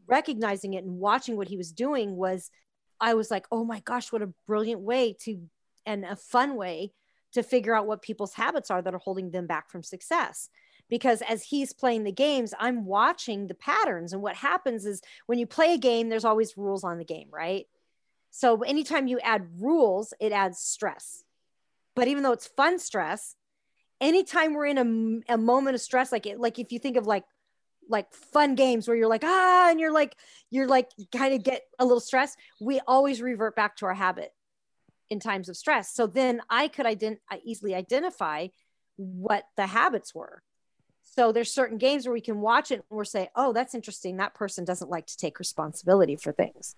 recognizing 0.07 0.73
it 0.73 0.84
and 0.84 0.99
watching 0.99 1.38
what 1.38 1.47
he 1.47 1.57
was 1.57 1.71
doing 1.71 2.15
was 2.15 2.49
i 2.99 3.13
was 3.13 3.29
like 3.29 3.45
oh 3.51 3.63
my 3.63 3.79
gosh 3.81 4.12
what 4.12 4.21
a 4.21 4.34
brilliant 4.47 4.81
way 4.81 5.15
to 5.19 5.39
and 5.86 6.05
a 6.05 6.15
fun 6.15 6.55
way 6.55 6.91
to 7.34 7.43
figure 7.43 7.75
out 7.75 7.88
what 7.88 8.01
people's 8.01 8.34
habits 8.34 8.69
are 8.71 8.81
that 8.81 8.93
are 8.93 8.99
holding 8.99 9.31
them 9.31 9.47
back 9.47 9.69
from 9.69 9.84
success 9.84 10.49
because 10.91 11.21
as 11.21 11.41
he's 11.41 11.71
playing 11.71 12.03
the 12.03 12.12
games, 12.12 12.53
I'm 12.60 12.86
watching 12.86 13.47
the 13.47 13.55
patterns. 13.55 14.12
And 14.12 14.21
what 14.21 14.36
happens 14.36 14.86
is 14.86 15.01
when 15.25 15.39
you 15.39 15.47
play 15.47 15.73
a 15.73 15.77
game, 15.77 16.10
there's 16.10 16.25
always 16.25 16.57
rules 16.57 16.84
on 16.84 16.97
the 16.97 17.05
game, 17.05 17.29
right? 17.31 17.65
So 18.29 18.62
anytime 18.62 19.07
you 19.07 19.17
add 19.21 19.47
rules, 19.60 20.13
it 20.19 20.34
adds 20.34 20.60
stress. 20.60 21.23
But 21.95 22.08
even 22.08 22.23
though 22.23 22.32
it's 22.32 22.47
fun 22.47 22.80
stress, 22.80 23.36
anytime 23.99 24.54
we're 24.54 24.67
in 24.67 25.23
a, 25.30 25.34
a 25.34 25.38
moment 25.38 25.75
of 25.75 25.82
stress, 25.82 26.12
like 26.12 26.25
it, 26.25 26.39
like 26.39 26.60
if 26.60 26.71
you 26.71 26.80
think 26.80 26.97
of 26.97 27.08
like 27.08 27.23
like 27.89 28.13
fun 28.13 28.56
games 28.56 28.88
where 28.88 28.95
you're 28.95 29.08
like 29.08 29.23
ah 29.25 29.69
and 29.69 29.80
you're 29.80 29.91
like 29.91 30.15
you're 30.51 30.67
like 30.67 30.89
kind 31.13 31.34
of 31.34 31.43
get 31.43 31.63
a 31.80 31.84
little 31.84 31.99
stressed 31.99 32.38
we 32.62 32.80
always 32.88 33.21
revert 33.21 33.56
back 33.56 33.75
to 33.75 33.88
our 33.88 33.93
habit 33.93 34.32
in 35.10 35.19
times 35.19 35.49
of 35.49 35.58
stress 35.58 35.91
so 35.93 36.06
then 36.06 36.39
i 36.47 36.67
could 36.67 36.86
ident- 36.86 37.17
easily 37.43 37.73
identify 37.73 38.47
what 38.97 39.45
the 39.58 39.65
habits 39.65 40.13
were 40.13 40.43
so 41.04 41.32
there's 41.32 41.54
certain 41.54 41.77
games 41.77 42.06
where 42.06 42.13
we 42.13 42.21
can 42.21 42.39
watch 42.39 42.71
it 42.71 42.75
and 42.75 42.84
we're 42.89 43.04
say, 43.04 43.30
oh, 43.36 43.54
that's 43.54 43.75
interesting. 43.75 44.17
That 44.17 44.34
person 44.34 44.63
doesn't 44.63 44.89
like 44.89 45.08
to 45.08 45.17
take 45.17 45.39
responsibility 45.39 46.15
for 46.15 46.32
things. 46.32 46.75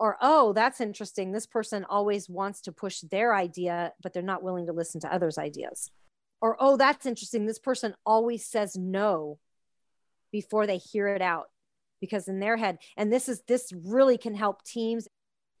Or, 0.00 0.16
oh, 0.20 0.52
that's 0.52 0.80
interesting. 0.80 1.32
This 1.32 1.46
person 1.46 1.84
always 1.88 2.28
wants 2.28 2.62
to 2.62 2.72
push 2.72 3.00
their 3.00 3.34
idea, 3.34 3.92
but 4.02 4.12
they're 4.12 4.22
not 4.22 4.42
willing 4.42 4.66
to 4.66 4.72
listen 4.72 5.00
to 5.02 5.12
others' 5.12 5.38
ideas. 5.38 5.90
Or, 6.40 6.56
oh, 6.58 6.76
that's 6.76 7.06
interesting. 7.06 7.46
This 7.46 7.58
person 7.58 7.94
always 8.04 8.44
says 8.44 8.76
no 8.76 9.38
before 10.32 10.66
they 10.66 10.78
hear 10.78 11.08
it 11.08 11.22
out 11.22 11.46
because 12.00 12.28
in 12.28 12.40
their 12.40 12.56
head, 12.56 12.78
and 12.96 13.12
this 13.12 13.28
is 13.28 13.42
this 13.46 13.72
really 13.84 14.18
can 14.18 14.34
help 14.34 14.64
teams. 14.64 15.08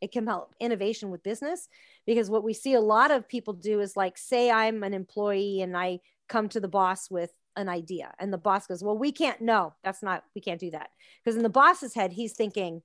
It 0.00 0.12
can 0.12 0.26
help 0.26 0.54
innovation 0.60 1.10
with 1.10 1.22
business 1.22 1.68
because 2.06 2.28
what 2.28 2.44
we 2.44 2.52
see 2.52 2.74
a 2.74 2.80
lot 2.80 3.10
of 3.10 3.28
people 3.28 3.54
do 3.54 3.80
is 3.80 3.96
like, 3.96 4.18
say, 4.18 4.50
I'm 4.50 4.82
an 4.82 4.92
employee 4.92 5.62
and 5.62 5.76
I 5.76 6.00
come 6.28 6.48
to 6.50 6.60
the 6.60 6.68
boss 6.68 7.10
with 7.10 7.30
an 7.56 7.68
idea 7.68 8.12
and 8.18 8.32
the 8.32 8.38
boss 8.38 8.66
goes 8.66 8.82
well 8.82 8.98
we 8.98 9.12
can't 9.12 9.40
no 9.40 9.72
that's 9.84 10.02
not 10.02 10.24
we 10.34 10.40
can't 10.40 10.60
do 10.60 10.70
that 10.70 10.90
because 11.22 11.36
in 11.36 11.42
the 11.42 11.48
boss's 11.48 11.94
head 11.94 12.12
he's 12.12 12.32
thinking 12.32 12.82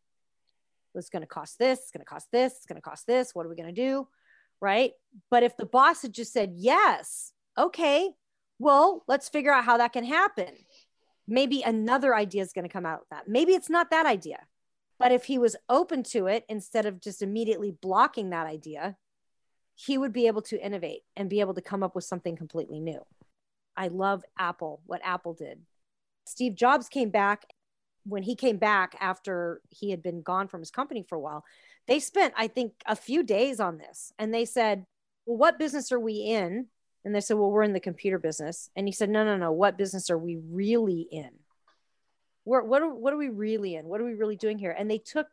it's 0.95 1.09
going 1.09 1.21
to 1.21 1.27
cost 1.27 1.59
this 1.59 1.79
it's 1.79 1.91
going 1.91 2.01
to 2.01 2.05
cost 2.05 2.27
this 2.31 2.53
it's 2.57 2.65
going 2.65 2.75
to 2.75 2.81
cost 2.81 3.07
this 3.07 3.33
what 3.33 3.45
are 3.45 3.49
we 3.49 3.55
going 3.55 3.73
to 3.73 3.81
do? 3.81 4.07
Right? 4.61 4.91
But 5.31 5.43
if 5.43 5.55
the 5.55 5.65
boss 5.65 6.01
had 6.01 6.13
just 6.13 6.33
said 6.33 6.53
yes 6.55 7.33
okay 7.57 8.09
well 8.57 9.03
let's 9.07 9.29
figure 9.29 9.53
out 9.53 9.65
how 9.65 9.77
that 9.77 9.93
can 9.93 10.03
happen 10.03 10.49
maybe 11.27 11.61
another 11.61 12.15
idea 12.15 12.41
is 12.41 12.53
going 12.53 12.67
to 12.67 12.73
come 12.73 12.85
out 12.85 13.01
of 13.01 13.05
that. 13.11 13.27
Maybe 13.27 13.53
it's 13.53 13.69
not 13.69 13.91
that 13.91 14.07
idea. 14.07 14.39
But 14.97 15.11
if 15.11 15.25
he 15.25 15.37
was 15.37 15.55
open 15.69 16.03
to 16.03 16.25
it 16.25 16.43
instead 16.49 16.85
of 16.85 16.99
just 16.99 17.21
immediately 17.21 17.71
blocking 17.71 18.31
that 18.31 18.47
idea 18.47 18.97
he 19.81 19.97
would 19.97 20.11
be 20.11 20.27
able 20.27 20.41
to 20.41 20.61
innovate 20.61 21.03
and 21.15 21.29
be 21.29 21.39
able 21.39 21.53
to 21.53 21.61
come 21.61 21.83
up 21.83 21.95
with 21.95 22.03
something 22.03 22.35
completely 22.35 22.81
new. 22.81 22.99
I 23.77 23.87
love 23.87 24.25
Apple, 24.37 24.81
what 24.85 24.99
Apple 25.05 25.33
did. 25.33 25.61
Steve 26.25 26.55
Jobs 26.55 26.89
came 26.89 27.11
back 27.11 27.45
when 28.09 28.23
he 28.23 28.35
came 28.35 28.57
back 28.57 28.95
after 28.99 29.61
he 29.69 29.91
had 29.91 30.01
been 30.01 30.21
gone 30.21 30.47
from 30.47 30.61
his 30.61 30.71
company 30.71 31.03
for 31.07 31.15
a 31.15 31.19
while. 31.19 31.45
They 31.87 31.99
spent, 31.99 32.33
I 32.37 32.47
think, 32.47 32.73
a 32.85 32.95
few 32.95 33.23
days 33.23 33.59
on 33.59 33.77
this 33.77 34.13
and 34.19 34.33
they 34.33 34.45
said, 34.45 34.85
Well, 35.25 35.37
what 35.37 35.59
business 35.59 35.91
are 35.91 35.99
we 35.99 36.15
in? 36.15 36.67
And 37.05 37.15
they 37.15 37.21
said, 37.21 37.37
Well, 37.37 37.51
we're 37.51 37.63
in 37.63 37.73
the 37.73 37.79
computer 37.79 38.19
business. 38.19 38.69
And 38.75 38.87
he 38.87 38.91
said, 38.91 39.09
No, 39.09 39.23
no, 39.23 39.37
no. 39.37 39.51
What 39.51 39.77
business 39.77 40.09
are 40.09 40.17
we 40.17 40.37
really 40.51 41.07
in? 41.11 41.31
We're, 42.45 42.63
what 42.63 42.81
are, 42.81 42.93
what 42.93 43.13
are 43.13 43.17
we 43.17 43.29
really 43.29 43.75
in? 43.75 43.85
What 43.85 44.01
are 44.01 44.05
we 44.05 44.13
really 44.13 44.35
doing 44.35 44.57
here? 44.57 44.75
And 44.77 44.89
they 44.89 44.97
took 44.97 45.27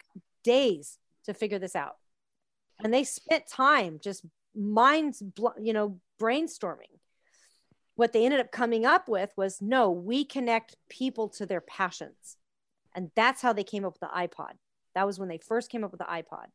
days 0.45 0.99
to 1.25 1.35
figure 1.35 1.59
this 1.59 1.77
out. 1.77 1.97
And 2.83 2.93
they 2.93 3.05
spent 3.05 3.49
time 3.49 4.01
just 4.03 4.25
minds, 4.55 5.23
you 5.61 5.73
know, 5.73 6.01
brainstorming. 6.21 6.93
What 7.95 8.13
they 8.13 8.25
ended 8.25 8.41
up 8.41 8.53
coming 8.53 8.85
up 8.85 9.09
with 9.09 9.33
was 9.37 9.63
no, 9.63 9.91
we 9.91 10.25
connect 10.25 10.77
people 10.89 11.29
to 11.31 11.47
their 11.47 11.63
passions. 11.63 12.37
And 12.97 13.11
that's 13.15 13.43
how 13.43 13.53
they 13.53 13.63
came 13.63 13.85
up 13.85 13.93
with 13.93 14.01
the 14.01 14.17
iPod. 14.17 14.55
That 14.95 15.07
was 15.07 15.21
when 15.21 15.29
they 15.29 15.39
first 15.39 15.71
came 15.71 15.85
up 15.85 15.93
with 15.93 16.01
the 16.01 16.07
iPod. 16.07 16.47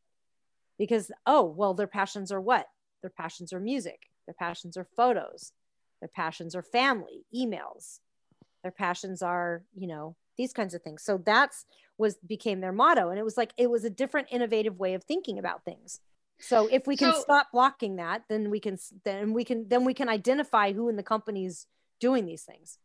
Because, 0.77 1.12
oh, 1.27 1.45
well, 1.45 1.75
their 1.75 1.88
passions 1.88 2.32
are 2.32 2.41
what? 2.41 2.65
Their 3.01 3.12
passions 3.12 3.54
are 3.54 3.60
music, 3.60 4.10
their 4.25 4.34
passions 4.34 4.75
are 4.75 4.88
photos, 4.97 5.54
their 6.01 6.10
passions 6.10 6.56
are 6.56 6.63
family, 6.63 7.25
emails, 7.34 7.99
their 8.63 8.71
passions 8.71 9.21
are, 9.21 9.63
you 9.75 9.88
know, 9.88 10.15
these 10.38 10.54
kinds 10.54 10.73
of 10.73 10.82
things. 10.82 11.04
So 11.04 11.21
that's 11.23 11.65
was 11.97 12.17
became 12.27 12.62
their 12.62 12.71
motto. 12.71 13.10
And 13.10 13.19
it 13.19 13.23
was 13.23 13.38
like 13.38 13.54
it 13.58 13.69
was 13.69 13.84
a 13.84 13.89
different 13.89 14.27
innovative 14.32 14.80
way 14.80 14.95
of 14.95 15.04
thinking 15.04 15.38
about 15.38 15.63
things. 15.63 15.99
So 16.39 16.67
if 16.71 16.88
we 16.88 16.97
can 16.97 17.13
so, 17.13 17.21
stop 17.21 17.47
blocking 17.54 17.97
that, 17.97 18.23
then 18.27 18.49
we 18.49 18.60
can 18.60 18.77
then 19.06 19.34
we 19.34 19.43
can 19.43 19.67
then 19.67 19.86
we 19.86 19.93
can 19.93 20.10
identify 20.10 20.73
who 20.73 20.89
in 20.89 20.95
the 20.95 21.04
company 21.04 21.45
is 21.45 21.67
doing 21.99 22.25
these 22.25 22.43
things. 22.43 22.80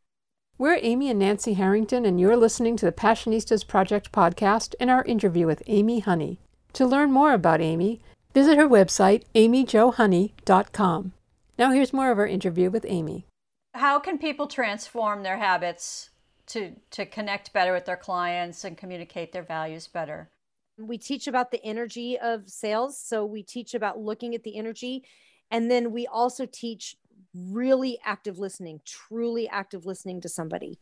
We're 0.59 0.79
Amy 0.81 1.11
and 1.11 1.19
Nancy 1.19 1.53
Harrington, 1.53 2.07
and 2.07 2.19
you're 2.19 2.35
listening 2.35 2.79
to 2.79 2.87
the 2.87 2.92
Passionistas 2.92 3.66
Project 3.66 4.11
podcast 4.11 4.75
and 4.81 4.90
our 4.90 5.05
interview 5.05 5.47
with 5.47 5.62
Amy 5.66 6.01
Honey. 6.01 6.40
To 6.73 6.87
learn 6.87 7.12
more 7.12 7.35
about 7.35 7.61
Amy, 7.61 8.01
visit 8.33 8.57
her 8.57 8.66
website, 8.66 9.25
amyjohoney.com. 9.35 11.12
Now, 11.59 11.73
here's 11.73 11.92
more 11.92 12.11
of 12.11 12.19
our 12.19 12.27
interview 12.27 12.71
with 12.71 12.87
Amy. 12.88 13.27
How 13.75 13.99
can 13.99 14.16
people 14.16 14.47
transform 14.47 15.25
their 15.25 15.37
habits 15.37 16.09
to, 16.47 16.73
to 16.92 17.05
connect 17.05 17.53
better 17.53 17.75
with 17.75 17.85
their 17.85 17.99
clients 17.99 18.64
and 18.64 18.79
communicate 18.79 19.33
their 19.33 19.42
values 19.42 19.87
better? 19.87 20.31
We 20.79 20.97
teach 20.97 21.27
about 21.27 21.51
the 21.51 21.62
energy 21.66 22.19
of 22.19 22.49
sales. 22.49 22.99
So 22.99 23.27
we 23.27 23.42
teach 23.42 23.75
about 23.75 23.99
looking 23.99 24.35
at 24.35 24.42
the 24.42 24.57
energy. 24.57 25.05
And 25.51 25.71
then 25.71 25.92
we 25.92 26.07
also 26.07 26.47
teach 26.47 26.97
really 27.37 27.99
active 28.05 28.38
listening, 28.38 28.81
truly 28.85 29.49
active 29.49 29.87
listening 29.87 30.20
to 30.22 30.29
somebody. 30.29 30.79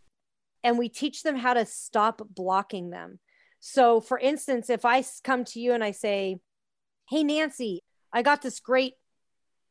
And 0.63 0.79
we 0.79 0.89
teach 0.89 1.23
them 1.23 1.37
how 1.37 1.55
to 1.55 1.67
stop 1.67 2.23
blocking 2.31 2.91
them. 2.91 3.19
So, 3.61 4.01
for 4.01 4.19
instance, 4.19 4.71
if 4.71 4.85
I 4.85 5.05
come 5.23 5.45
to 5.47 5.61
you 5.61 5.73
and 5.73 5.83
I 5.83 5.91
say, 5.91 6.39
Hey, 7.09 7.25
Nancy, 7.25 7.83
I 8.13 8.23
got 8.23 8.43
this 8.43 8.61
great 8.61 8.95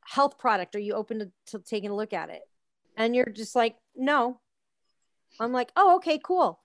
health 0.06 0.38
product. 0.38 0.76
Are 0.76 0.80
you 0.80 0.94
open 0.94 1.20
to, 1.20 1.32
to 1.48 1.60
taking 1.60 1.90
a 1.90 1.96
look 1.96 2.14
at 2.14 2.30
it? 2.30 2.42
And 2.98 3.16
you're 3.16 3.26
just 3.26 3.56
like, 3.56 3.76
No. 3.96 4.40
I'm 5.40 5.52
like, 5.52 5.72
Oh, 5.76 5.96
okay, 5.98 6.20
cool. 6.24 6.60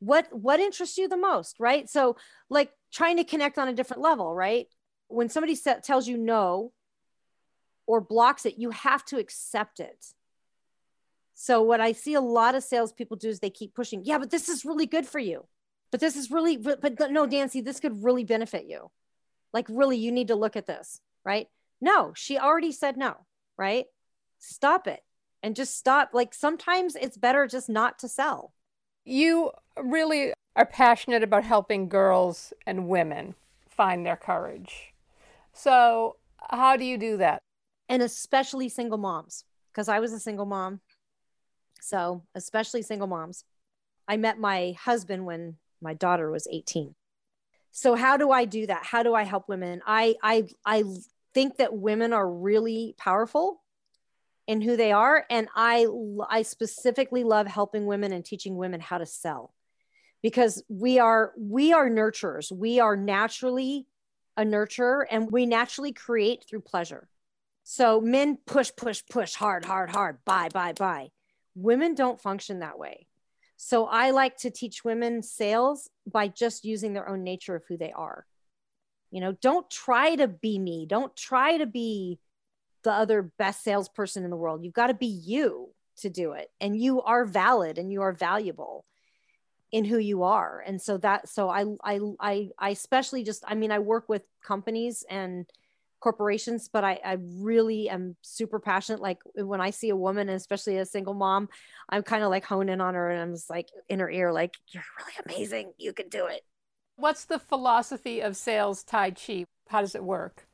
What 0.00 0.28
what 0.32 0.60
interests 0.60 0.98
you 0.98 1.08
the 1.08 1.16
most, 1.16 1.56
right? 1.58 1.88
So, 1.88 2.16
like 2.48 2.70
trying 2.92 3.16
to 3.18 3.24
connect 3.24 3.58
on 3.58 3.68
a 3.68 3.74
different 3.74 4.02
level, 4.02 4.34
right? 4.34 4.66
When 5.08 5.28
somebody 5.28 5.54
set, 5.54 5.84
tells 5.84 6.08
you 6.08 6.16
no 6.16 6.72
or 7.88 8.02
blocks 8.02 8.44
it, 8.44 8.58
you 8.58 8.70
have 8.70 9.02
to 9.06 9.18
accept 9.18 9.80
it. 9.80 10.12
So, 11.34 11.62
what 11.62 11.80
I 11.80 11.92
see 11.92 12.14
a 12.14 12.20
lot 12.20 12.54
of 12.54 12.62
salespeople 12.62 13.16
do 13.16 13.28
is 13.28 13.40
they 13.40 13.50
keep 13.50 13.74
pushing, 13.74 14.04
yeah, 14.04 14.18
but 14.18 14.30
this 14.30 14.48
is 14.48 14.64
really 14.64 14.86
good 14.86 15.06
for 15.06 15.18
you. 15.18 15.46
But 15.90 16.00
this 16.00 16.14
is 16.14 16.30
really, 16.30 16.58
but, 16.58 17.10
no, 17.10 17.24
Nancy, 17.24 17.62
this 17.62 17.80
could 17.80 18.04
really 18.04 18.24
benefit 18.24 18.66
you. 18.66 18.90
Like, 19.54 19.66
really, 19.70 19.96
you 19.96 20.12
need 20.12 20.28
to 20.28 20.34
look 20.34 20.54
at 20.54 20.66
this, 20.66 21.00
right? 21.24 21.48
No, 21.80 22.12
she 22.14 22.36
already 22.36 22.72
said 22.72 22.98
no, 22.98 23.16
right? 23.56 23.86
Stop 24.38 24.86
it 24.86 25.02
and 25.42 25.56
just 25.56 25.78
stop. 25.78 26.10
Like, 26.12 26.34
sometimes 26.34 26.94
it's 26.94 27.16
better 27.16 27.46
just 27.46 27.70
not 27.70 27.98
to 28.00 28.08
sell. 28.08 28.52
You 29.06 29.52
really 29.82 30.34
are 30.56 30.66
passionate 30.66 31.22
about 31.22 31.44
helping 31.44 31.88
girls 31.88 32.52
and 32.66 32.88
women 32.88 33.34
find 33.70 34.04
their 34.04 34.16
courage. 34.16 34.92
So, 35.54 36.16
how 36.50 36.76
do 36.76 36.84
you 36.84 36.98
do 36.98 37.16
that? 37.16 37.40
And 37.88 38.02
especially 38.02 38.68
single 38.68 38.98
moms, 38.98 39.44
because 39.72 39.88
I 39.88 40.00
was 40.00 40.12
a 40.12 40.20
single 40.20 40.46
mom. 40.46 40.80
So, 41.80 42.24
especially 42.34 42.82
single 42.82 43.06
moms. 43.06 43.44
I 44.06 44.16
met 44.16 44.38
my 44.38 44.74
husband 44.80 45.26
when 45.26 45.56
my 45.80 45.94
daughter 45.94 46.30
was 46.30 46.46
18. 46.50 46.94
So, 47.70 47.94
how 47.94 48.16
do 48.16 48.30
I 48.30 48.44
do 48.44 48.66
that? 48.66 48.84
How 48.84 49.02
do 49.02 49.14
I 49.14 49.22
help 49.22 49.48
women? 49.48 49.80
I 49.86 50.16
I 50.22 50.48
I 50.64 50.84
think 51.34 51.58
that 51.58 51.74
women 51.74 52.12
are 52.12 52.28
really 52.28 52.94
powerful 52.98 53.62
in 54.48 54.62
who 54.62 54.76
they 54.76 54.90
are 54.92 55.24
and 55.30 55.46
I 55.54 55.86
I 56.28 56.42
specifically 56.42 57.22
love 57.22 57.46
helping 57.46 57.86
women 57.86 58.12
and 58.12 58.24
teaching 58.24 58.56
women 58.56 58.80
how 58.80 58.98
to 58.98 59.06
sell 59.06 59.52
because 60.22 60.62
we 60.68 60.98
are 60.98 61.32
we 61.38 61.72
are 61.72 61.88
nurturers 61.88 62.50
we 62.50 62.80
are 62.80 62.96
naturally 62.96 63.86
a 64.36 64.42
nurturer 64.42 65.04
and 65.10 65.30
we 65.30 65.44
naturally 65.44 65.92
create 65.92 66.44
through 66.48 66.62
pleasure 66.62 67.08
so 67.70 68.00
men 68.00 68.38
push 68.46 68.70
push 68.74 69.02
push 69.10 69.34
hard 69.34 69.66
hard 69.66 69.90
hard. 69.90 70.16
Buy 70.24 70.48
buy 70.48 70.72
buy. 70.72 71.10
Women 71.54 71.94
don't 71.94 72.18
function 72.18 72.60
that 72.60 72.78
way. 72.78 73.08
So 73.58 73.84
i 73.84 74.10
like 74.10 74.38
to 74.38 74.50
teach 74.50 74.86
women 74.86 75.22
sales 75.22 75.90
by 76.10 76.28
just 76.28 76.64
using 76.64 76.94
their 76.94 77.06
own 77.06 77.24
nature 77.24 77.54
of 77.54 77.64
who 77.68 77.76
they 77.76 77.92
are. 77.92 78.24
You 79.10 79.20
know 79.20 79.32
don't 79.32 79.68
try 79.68 80.16
to 80.16 80.28
be 80.28 80.58
me. 80.58 80.86
Don't 80.86 81.14
try 81.14 81.58
to 81.58 81.66
be 81.66 82.18
the 82.84 82.92
other 82.92 83.30
best 83.38 83.62
salesperson 83.62 84.24
in 84.24 84.30
the 84.30 84.36
world. 84.36 84.64
You've 84.64 84.72
got 84.72 84.86
to 84.86 84.94
be 84.94 85.06
you 85.06 85.68
to 85.98 86.08
do 86.08 86.32
it. 86.32 86.50
And 86.62 86.74
you 86.74 87.02
are 87.02 87.26
valid 87.26 87.76
and 87.76 87.92
you 87.92 88.00
are 88.00 88.14
valuable 88.14 88.86
in 89.72 89.84
who 89.84 89.98
you 89.98 90.22
are. 90.22 90.64
And 90.66 90.80
so 90.80 90.96
that 90.98 91.28
so 91.28 91.50
I, 91.50 91.66
I 91.84 92.00
i 92.18 92.48
i 92.58 92.70
especially 92.70 93.24
just 93.24 93.44
i 93.46 93.54
mean 93.54 93.72
i 93.72 93.78
work 93.78 94.08
with 94.08 94.22
companies 94.42 95.04
and 95.10 95.44
corporations 96.00 96.68
but 96.72 96.84
i 96.84 96.98
i 97.04 97.16
really 97.36 97.88
am 97.88 98.14
super 98.22 98.60
passionate 98.60 99.00
like 99.00 99.18
when 99.34 99.60
i 99.60 99.70
see 99.70 99.88
a 99.88 99.96
woman 99.96 100.28
especially 100.28 100.76
a 100.76 100.86
single 100.86 101.14
mom 101.14 101.48
i'm 101.88 102.02
kind 102.02 102.22
of 102.22 102.30
like 102.30 102.44
honing 102.44 102.80
on 102.80 102.94
her 102.94 103.10
and 103.10 103.20
i'm 103.20 103.32
just 103.32 103.50
like 103.50 103.68
in 103.88 103.98
her 103.98 104.10
ear 104.10 104.32
like 104.32 104.54
you're 104.68 104.84
really 104.98 105.12
amazing. 105.26 105.72
You 105.78 105.92
can 105.92 106.08
do 106.08 106.26
it. 106.26 106.42
What's 106.96 107.24
the 107.24 107.38
philosophy 107.38 108.20
of 108.20 108.36
sales 108.36 108.82
tai 108.84 109.12
chi? 109.12 109.44
How 109.68 109.80
does 109.80 109.94
it 109.94 110.02
work? 110.02 110.46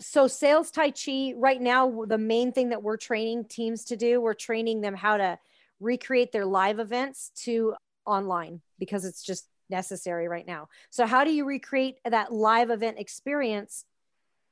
So 0.00 0.26
sales 0.26 0.70
tai 0.70 0.90
chi 0.90 1.34
right 1.36 1.60
now 1.60 2.04
the 2.06 2.18
main 2.18 2.52
thing 2.52 2.70
that 2.70 2.82
we're 2.82 2.96
training 2.96 3.46
teams 3.46 3.84
to 3.86 3.96
do 3.96 4.20
we're 4.20 4.34
training 4.34 4.80
them 4.80 4.94
how 4.94 5.16
to 5.16 5.38
recreate 5.80 6.32
their 6.32 6.46
live 6.46 6.78
events 6.78 7.30
to 7.44 7.74
online 8.06 8.60
because 8.78 9.04
it's 9.04 9.22
just 9.22 9.48
necessary 9.70 10.28
right 10.28 10.46
now. 10.46 10.68
So, 10.90 11.06
how 11.06 11.24
do 11.24 11.32
you 11.32 11.44
recreate 11.44 11.98
that 12.04 12.32
live 12.32 12.70
event 12.70 12.98
experience 12.98 13.84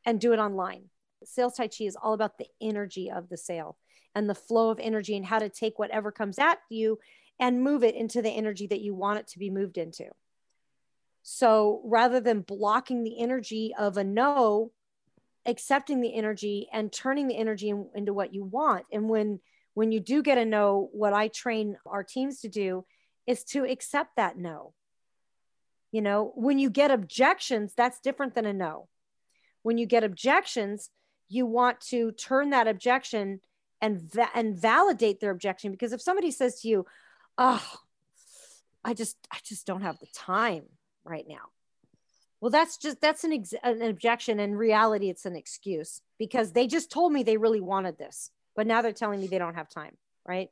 and 0.05 0.21
do 0.21 0.33
it 0.33 0.39
online? 0.39 0.85
Sales 1.25 1.55
Tai 1.55 1.69
Chi 1.69 1.85
is 1.85 1.97
all 1.97 2.15
about 2.15 2.39
the 2.39 2.47
energy 2.61 3.11
of 3.11 3.29
the 3.29 3.37
sale 3.37 3.77
and 4.15 4.29
the 4.29 4.35
flow 4.35 4.71
of 4.71 4.81
energy 4.81 5.17
and 5.17 5.25
how 5.25 5.39
to 5.39 5.49
take 5.49 5.79
whatever 5.79 6.13
comes 6.13 6.39
at 6.39 6.59
you 6.69 6.99
and 7.39 7.63
move 7.63 7.83
it 7.83 7.95
into 7.95 8.23
the 8.23 8.31
energy 8.31 8.67
that 8.67 8.81
you 8.81 8.95
want 8.95 9.19
it 9.19 9.27
to 9.29 9.39
be 9.39 9.51
moved 9.51 9.79
into. 9.79 10.07
So, 11.23 11.81
rather 11.85 12.21
than 12.21 12.41
blocking 12.41 13.05
the 13.05 13.21
energy 13.21 13.73
of 13.79 13.97
a 13.97 14.05
no, 14.05 14.73
accepting 15.47 16.01
the 16.01 16.15
energy 16.15 16.69
and 16.73 16.93
turning 16.93 17.29
the 17.29 17.37
energy 17.37 17.69
in, 17.69 17.89
into 17.95 18.13
what 18.13 18.35
you 18.35 18.45
want. 18.45 18.87
And 18.93 19.09
when 19.09 19.41
when 19.75 19.91
you 19.91 20.01
do 20.01 20.23
get 20.23 20.37
a 20.37 20.45
no, 20.45 20.91
what 20.93 21.15
I 21.15 21.29
train 21.29 21.77
our 21.87 22.05
teams 22.05 22.41
to 22.41 22.49
do 22.49 22.85
is 23.27 23.43
to 23.45 23.65
accept 23.65 24.17
that 24.17 24.37
no. 24.37 24.75
You 25.93 26.03
know, 26.03 26.33
when 26.35 26.59
you 26.59 26.69
get 26.69 26.91
objections, 26.91 27.73
that's 27.75 28.01
different 28.01 28.35
than 28.35 28.45
a 28.45 28.53
no. 28.53 28.89
When 29.63 29.79
you 29.79 29.87
get 29.87 30.05
objections, 30.05 30.91
you 31.29 31.47
want 31.47 31.81
to 31.81 32.13
turn 32.13 32.51
that 32.51 32.69
objection 32.69 33.41
and 33.81 34.01
va- 34.01 34.31
and 34.35 34.57
validate 34.57 35.21
their 35.21 35.31
objection 35.31 35.73
because 35.73 35.93
if 35.93 36.01
somebody 36.01 36.31
says 36.31 36.61
to 36.61 36.69
you, 36.69 36.87
"Oh, 37.39 37.65
I 38.85 38.95
just 38.95 39.17
I 39.31 39.39
just 39.45 39.67
don't 39.67 39.83
have 39.83 39.99
the 39.99 40.07
time 40.15 40.65
right 41.05 41.27
now." 41.29 41.51
Well, 42.41 42.51
that's 42.51 42.77
just 42.77 43.01
that's 43.01 43.25
an, 43.25 43.33
ex- 43.33 43.55
an 43.63 43.83
objection. 43.83 44.41
In 44.41 44.57
reality, 44.57 45.09
it's 45.09 45.27
an 45.27 45.37
excuse 45.37 46.03
because 46.19 46.53
they 46.53 46.67
just 46.67 46.91
told 46.91 47.13
me 47.13 47.23
they 47.23 47.37
really 47.37 47.61
wanted 47.61 47.99
this, 47.99 48.31
but 48.57 48.67
now 48.67 48.83
they're 48.83 48.93
telling 48.93 49.21
me 49.21 49.29
they 49.29 49.39
don't 49.39 49.55
have 49.55 49.69
time, 49.69 49.97
right? 50.27 50.51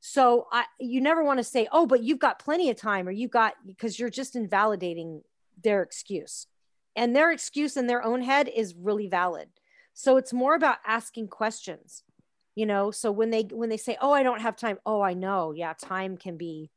So 0.00 0.46
I, 0.52 0.64
you 0.78 1.00
never 1.00 1.24
want 1.24 1.38
to 1.38 1.44
say, 1.44 1.68
oh, 1.72 1.86
but 1.86 2.02
you've 2.02 2.18
got 2.18 2.38
plenty 2.38 2.70
of 2.70 2.76
time 2.76 3.08
or 3.08 3.10
you've 3.10 3.30
got, 3.30 3.54
because 3.66 3.98
you're 3.98 4.10
just 4.10 4.36
invalidating 4.36 5.22
their 5.62 5.82
excuse. 5.82 6.46
And 6.98 7.14
their 7.14 7.30
excuse 7.30 7.76
in 7.76 7.86
their 7.86 8.04
own 8.04 8.22
head 8.22 8.48
is 8.48 8.74
really 8.74 9.06
valid. 9.06 9.48
So 9.94 10.16
it's 10.16 10.32
more 10.32 10.56
about 10.56 10.78
asking 10.84 11.28
questions, 11.28 12.02
you 12.56 12.66
know? 12.66 12.90
So 12.90 13.12
when 13.12 13.30
they, 13.30 13.42
when 13.42 13.68
they 13.68 13.76
say, 13.76 13.96
oh, 14.00 14.10
I 14.10 14.24
don't 14.24 14.40
have 14.40 14.56
time. 14.56 14.78
Oh, 14.84 15.00
I 15.00 15.14
know. 15.14 15.52
Yeah. 15.52 15.74
Time 15.80 16.16
can 16.16 16.36
be, 16.36 16.70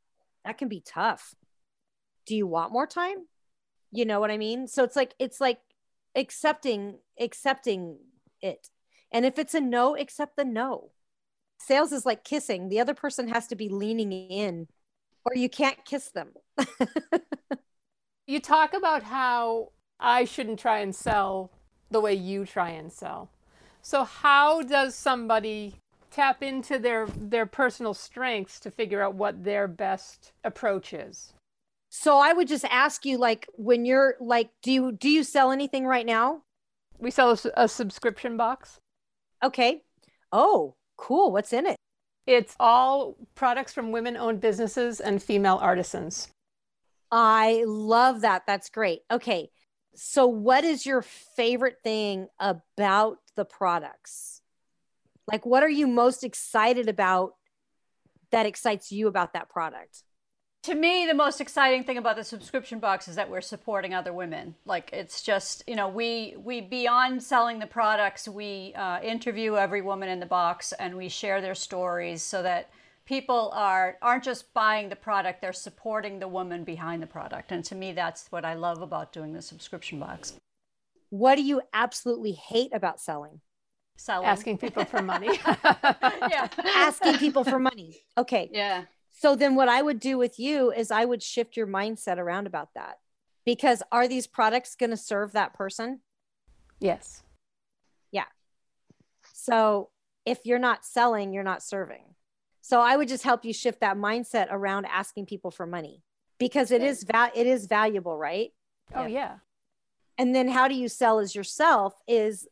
that 0.44 0.58
can 0.58 0.68
be 0.68 0.80
tough. 0.80 1.34
Do 2.24 2.36
you 2.36 2.46
want 2.46 2.72
more 2.72 2.86
time? 2.86 3.26
You 3.90 4.04
know 4.04 4.20
what 4.20 4.30
I 4.30 4.38
mean? 4.38 4.68
So 4.68 4.84
it's 4.84 4.94
like, 4.94 5.12
it's 5.18 5.40
like 5.40 5.58
accepting, 6.14 6.98
accepting 7.18 7.98
it. 8.40 8.68
And 9.10 9.26
if 9.26 9.40
it's 9.40 9.54
a 9.54 9.60
no, 9.60 9.96
accept 9.96 10.36
the 10.36 10.44
no 10.44 10.92
sales 11.58 11.92
is 11.92 12.04
like 12.04 12.24
kissing 12.24 12.68
the 12.68 12.80
other 12.80 12.94
person 12.94 13.28
has 13.28 13.46
to 13.46 13.56
be 13.56 13.68
leaning 13.68 14.12
in 14.12 14.66
or 15.24 15.36
you 15.36 15.48
can't 15.48 15.84
kiss 15.84 16.10
them. 16.10 16.30
you 18.26 18.40
talk 18.40 18.74
about 18.74 19.02
how 19.04 19.70
I 20.02 20.24
shouldn't 20.24 20.58
try 20.58 20.80
and 20.80 20.94
sell 20.94 21.50
the 21.90 22.00
way 22.00 22.14
you 22.14 22.44
try 22.44 22.70
and 22.70 22.92
sell. 22.92 23.30
So 23.80 24.04
how 24.04 24.62
does 24.62 24.94
somebody 24.94 25.76
tap 26.10 26.42
into 26.42 26.78
their 26.78 27.06
their 27.06 27.46
personal 27.46 27.94
strengths 27.94 28.60
to 28.60 28.70
figure 28.70 29.02
out 29.02 29.14
what 29.14 29.44
their 29.44 29.66
best 29.68 30.32
approach 30.44 30.92
is? 30.92 31.32
So 31.88 32.18
I 32.18 32.32
would 32.32 32.48
just 32.48 32.64
ask 32.64 33.04
you 33.04 33.18
like 33.18 33.46
when 33.54 33.84
you're 33.84 34.16
like 34.20 34.50
do 34.62 34.72
you 34.72 34.92
do 34.92 35.08
you 35.08 35.24
sell 35.24 35.52
anything 35.52 35.86
right 35.86 36.06
now? 36.06 36.42
We 36.98 37.10
sell 37.10 37.30
a, 37.32 37.62
a 37.64 37.68
subscription 37.68 38.36
box. 38.36 38.78
Okay. 39.42 39.82
Oh, 40.32 40.74
cool. 40.96 41.32
What's 41.32 41.52
in 41.52 41.66
it? 41.66 41.76
It's 42.26 42.54
all 42.60 43.16
products 43.34 43.72
from 43.72 43.90
women 43.90 44.16
owned 44.16 44.40
businesses 44.40 45.00
and 45.00 45.22
female 45.22 45.58
artisans. 45.60 46.28
I 47.10 47.64
love 47.66 48.20
that. 48.22 48.46
That's 48.46 48.70
great. 48.70 49.00
Okay. 49.10 49.50
So, 49.94 50.26
what 50.26 50.64
is 50.64 50.86
your 50.86 51.02
favorite 51.02 51.78
thing 51.82 52.28
about 52.38 53.18
the 53.36 53.44
products? 53.44 54.40
Like, 55.26 55.46
what 55.46 55.62
are 55.62 55.68
you 55.68 55.86
most 55.86 56.24
excited 56.24 56.88
about 56.88 57.34
that 58.30 58.46
excites 58.46 58.90
you 58.90 59.08
about 59.08 59.34
that 59.34 59.48
product? 59.48 60.02
to 60.62 60.74
me 60.76 61.06
the 61.06 61.14
most 61.14 61.40
exciting 61.40 61.82
thing 61.82 61.98
about 61.98 62.14
the 62.16 62.22
subscription 62.22 62.78
box 62.78 63.08
is 63.08 63.16
that 63.16 63.28
we're 63.28 63.40
supporting 63.40 63.94
other 63.94 64.12
women 64.12 64.54
like 64.64 64.90
it's 64.92 65.22
just 65.22 65.62
you 65.66 65.74
know 65.74 65.88
we 65.88 66.34
we 66.38 66.60
beyond 66.60 67.22
selling 67.22 67.58
the 67.58 67.66
products 67.66 68.28
we 68.28 68.72
uh, 68.74 69.00
interview 69.00 69.56
every 69.56 69.82
woman 69.82 70.08
in 70.08 70.20
the 70.20 70.26
box 70.26 70.72
and 70.78 70.96
we 70.96 71.08
share 71.08 71.40
their 71.40 71.54
stories 71.54 72.22
so 72.22 72.42
that 72.42 72.70
people 73.04 73.50
are 73.54 73.96
aren't 74.02 74.24
just 74.24 74.52
buying 74.54 74.88
the 74.88 74.96
product 74.96 75.40
they're 75.40 75.52
supporting 75.52 76.18
the 76.18 76.28
woman 76.28 76.64
behind 76.64 77.02
the 77.02 77.06
product 77.06 77.52
and 77.52 77.64
to 77.64 77.74
me 77.74 77.92
that's 77.92 78.30
what 78.30 78.44
i 78.44 78.54
love 78.54 78.80
about 78.82 79.12
doing 79.12 79.32
the 79.32 79.42
subscription 79.42 79.98
box 79.98 80.34
what 81.10 81.36
do 81.36 81.42
you 81.42 81.60
absolutely 81.72 82.32
hate 82.32 82.70
about 82.72 83.00
selling 83.00 83.40
selling 83.96 84.26
asking 84.26 84.56
people 84.58 84.84
for 84.84 85.02
money 85.02 85.38
yeah 85.46 86.48
asking 86.74 87.18
people 87.18 87.44
for 87.44 87.58
money 87.58 87.96
okay 88.16 88.48
yeah 88.52 88.84
so 89.22 89.36
then 89.36 89.54
what 89.54 89.68
I 89.68 89.82
would 89.82 90.00
do 90.00 90.18
with 90.18 90.40
you 90.40 90.72
is 90.72 90.90
I 90.90 91.04
would 91.04 91.22
shift 91.22 91.56
your 91.56 91.68
mindset 91.68 92.18
around 92.18 92.48
about 92.48 92.70
that. 92.74 92.98
Because 93.46 93.80
are 93.92 94.08
these 94.08 94.26
products 94.26 94.74
going 94.74 94.90
to 94.90 94.96
serve 94.96 95.30
that 95.32 95.54
person? 95.54 96.00
Yes. 96.80 97.22
Yeah. 98.10 98.24
So 99.32 99.90
if 100.26 100.40
you're 100.44 100.58
not 100.58 100.84
selling, 100.84 101.32
you're 101.32 101.44
not 101.44 101.62
serving. 101.62 102.02
So 102.62 102.80
I 102.80 102.96
would 102.96 103.08
just 103.08 103.24
help 103.24 103.44
you 103.44 103.52
shift 103.52 103.80
that 103.80 103.96
mindset 103.96 104.46
around 104.50 104.86
asking 104.86 105.26
people 105.26 105.50
for 105.50 105.66
money 105.66 106.02
because 106.38 106.70
it 106.70 106.80
is 106.82 107.02
va- 107.02 107.32
it 107.34 107.46
is 107.46 107.66
valuable, 107.66 108.16
right? 108.16 108.52
Oh 108.94 109.06
yeah. 109.06 109.36
And 110.16 110.34
then 110.34 110.48
how 110.48 110.68
do 110.68 110.74
you 110.74 110.88
sell 110.88 111.18
as 111.18 111.34
yourself 111.34 111.94
is 112.06 112.46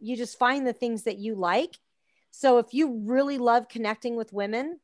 you 0.00 0.16
just 0.16 0.36
find 0.38 0.66
the 0.66 0.72
things 0.72 1.04
that 1.04 1.18
you 1.18 1.34
like. 1.36 1.78
So 2.32 2.58
if 2.58 2.74
you 2.74 3.02
really 3.04 3.38
love 3.38 3.68
connecting 3.68 4.16
with 4.16 4.32
women, 4.32 4.80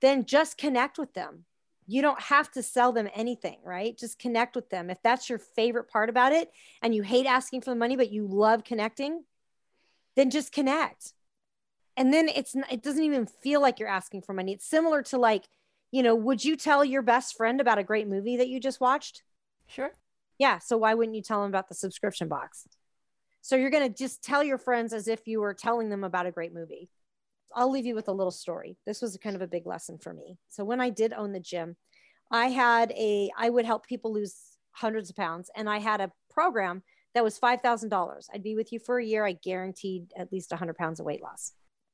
then 0.00 0.26
just 0.26 0.58
connect 0.58 0.96
with 0.96 1.14
them. 1.14 1.44
You 1.88 2.02
don't 2.02 2.20
have 2.20 2.50
to 2.52 2.62
sell 2.62 2.92
them 2.92 3.08
anything, 3.14 3.58
right? 3.64 3.98
Just 3.98 4.18
connect 4.18 4.54
with 4.54 4.70
them. 4.70 4.90
If 4.90 5.02
that's 5.02 5.28
your 5.28 5.38
favorite 5.38 5.88
part 5.88 6.08
about 6.08 6.32
it 6.32 6.52
and 6.82 6.94
you 6.94 7.02
hate 7.02 7.26
asking 7.26 7.62
for 7.62 7.70
the 7.70 7.76
money, 7.76 7.96
but 7.96 8.12
you 8.12 8.26
love 8.28 8.62
connecting, 8.62 9.24
then 10.14 10.30
just 10.30 10.52
connect. 10.52 11.14
And 11.96 12.12
then 12.12 12.28
it's 12.28 12.54
it 12.70 12.82
doesn't 12.82 13.02
even 13.02 13.26
feel 13.26 13.60
like 13.60 13.78
you're 13.78 13.88
asking 13.88 14.22
for 14.22 14.32
money. 14.32 14.52
It's 14.52 14.66
similar 14.66 15.02
to 15.04 15.18
like, 15.18 15.44
you 15.90 16.02
know, 16.02 16.14
would 16.14 16.44
you 16.44 16.56
tell 16.56 16.84
your 16.84 17.02
best 17.02 17.36
friend 17.36 17.60
about 17.60 17.78
a 17.78 17.84
great 17.84 18.08
movie 18.08 18.36
that 18.38 18.48
you 18.48 18.60
just 18.60 18.80
watched? 18.80 19.22
Sure. 19.66 19.92
Yeah. 20.38 20.58
So 20.58 20.78
why 20.78 20.94
wouldn't 20.94 21.16
you 21.16 21.22
tell 21.22 21.42
them 21.42 21.50
about 21.50 21.68
the 21.68 21.74
subscription 21.74 22.28
box? 22.28 22.66
So 23.42 23.56
you're 23.56 23.70
going 23.70 23.88
to 23.88 23.94
just 23.94 24.22
tell 24.22 24.42
your 24.42 24.58
friends 24.58 24.92
as 24.92 25.08
if 25.08 25.26
you 25.26 25.40
were 25.40 25.52
telling 25.52 25.88
them 25.90 26.04
about 26.04 26.26
a 26.26 26.30
great 26.30 26.54
movie. 26.54 26.88
I'll 27.54 27.70
leave 27.70 27.84
you 27.84 27.94
with 27.94 28.08
a 28.08 28.12
little 28.12 28.30
story. 28.30 28.78
This 28.86 29.02
was 29.02 29.18
kind 29.22 29.36
of 29.36 29.42
a 29.42 29.46
big 29.46 29.66
lesson 29.66 29.98
for 29.98 30.14
me. 30.14 30.38
So 30.48 30.64
when 30.64 30.80
I 30.80 30.90
did 30.90 31.12
own 31.12 31.32
the 31.32 31.40
gym, 31.40 31.76
I 32.30 32.46
had 32.46 32.92
a 32.92 33.30
I 33.36 33.50
would 33.50 33.66
help 33.66 33.86
people 33.86 34.12
lose 34.12 34.36
hundreds 34.70 35.10
of 35.10 35.16
pounds 35.16 35.50
and 35.54 35.68
I 35.68 35.78
had 35.78 36.00
a 36.00 36.12
program 36.30 36.82
that 37.14 37.24
was 37.24 37.38
$5,000. 37.38 38.26
I'd 38.32 38.42
be 38.42 38.56
with 38.56 38.72
you 38.72 38.78
for 38.78 38.98
a 38.98 39.04
year. 39.04 39.26
I 39.26 39.32
guaranteed 39.32 40.12
at 40.16 40.32
least 40.32 40.50
100 40.50 40.76
pounds 40.76 40.98
of 40.98 41.04
weight 41.04 41.22
loss. 41.22 41.52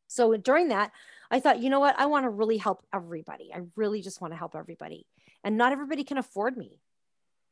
So 0.09 0.37
during 0.37 0.68
that, 0.68 0.90
I 1.31 1.40
thought, 1.40 1.61
you 1.61 1.71
know 1.71 1.81
what? 1.81 1.99
I 1.99 2.07
want 2.07 2.25
to 2.25 2.31
really 2.31 2.57
help 2.57 2.83
everybody. 2.92 3.53
I 3.55 3.61
really 3.77 4.03
just 4.03 4.21
want 4.21 4.33
to 4.33 4.38
help 4.38 4.57
everybody. 4.57 5.07
And 5.44 5.57
not 5.57 5.73
everybody 5.73 6.03
can 6.03 6.18
afford 6.18 6.57
me. 6.57 6.81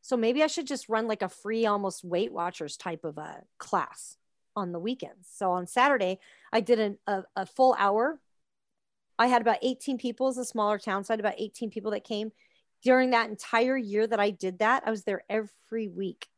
So 0.01 0.16
maybe 0.16 0.42
I 0.42 0.47
should 0.47 0.66
just 0.66 0.88
run 0.88 1.07
like 1.07 1.23
a 1.23 1.29
free, 1.29 1.66
almost 1.66 2.05
Weight 2.05 2.33
Watchers 2.33 2.77
type 2.77 3.05
of 3.05 3.19
a 3.19 3.42
class 3.59 4.16
on 4.55 4.73
the 4.73 4.79
weekends. 4.79 5.29
So 5.31 5.53
on 5.53 5.66
Saturday, 5.66 6.19
I 6.53 6.61
did 6.61 6.81
an, 6.81 6.99
a, 7.07 7.25
a 7.37 7.47
full 7.47 7.77
hour. 7.79 8.19
I 9.19 9.27
had 9.27 9.42
about 9.42 9.59
18 9.62 9.99
people 9.99 10.29
as 10.29 10.38
a 10.38 10.45
smaller 10.45 10.79
town, 10.79 11.05
so 11.05 11.12
I 11.12 11.14
had 11.14 11.21
about 11.21 11.35
18 11.38 11.71
people 11.71 11.90
that 11.90 12.05
came. 12.05 12.33
During 12.83 13.11
that 13.11 13.29
entire 13.29 13.77
year 13.77 14.07
that 14.07 14.21
I 14.21 14.31
did 14.31 14.61
that, 14.61 14.85
I 14.87 14.90
was 14.90 15.05
there 15.05 15.25
every 15.29 15.88
week. 15.88 16.29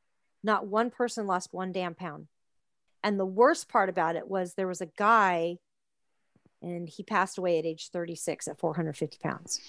Not 0.42 0.66
one 0.66 0.90
person 0.90 1.26
lost 1.26 1.52
one 1.52 1.72
damn 1.72 1.94
pound. 1.94 2.28
And 3.04 3.18
the 3.18 3.26
worst 3.26 3.68
part 3.68 3.88
about 3.88 4.16
it 4.16 4.28
was 4.28 4.54
there 4.54 4.66
was 4.66 4.80
a 4.80 4.86
guy 4.86 5.58
and 6.62 6.88
he 6.88 7.02
passed 7.02 7.38
away 7.38 7.58
at 7.58 7.66
age 7.66 7.90
36 7.90 8.48
at 8.48 8.58
450 8.58 9.18
pounds. 9.22 9.60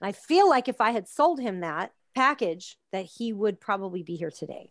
I 0.00 0.12
feel 0.12 0.48
like 0.48 0.68
if 0.68 0.80
I 0.80 0.90
had 0.90 1.08
sold 1.08 1.40
him 1.40 1.60
that 1.60 1.92
package, 2.14 2.76
that 2.92 3.06
he 3.06 3.32
would 3.32 3.60
probably 3.60 4.02
be 4.02 4.16
here 4.16 4.30
today. 4.30 4.70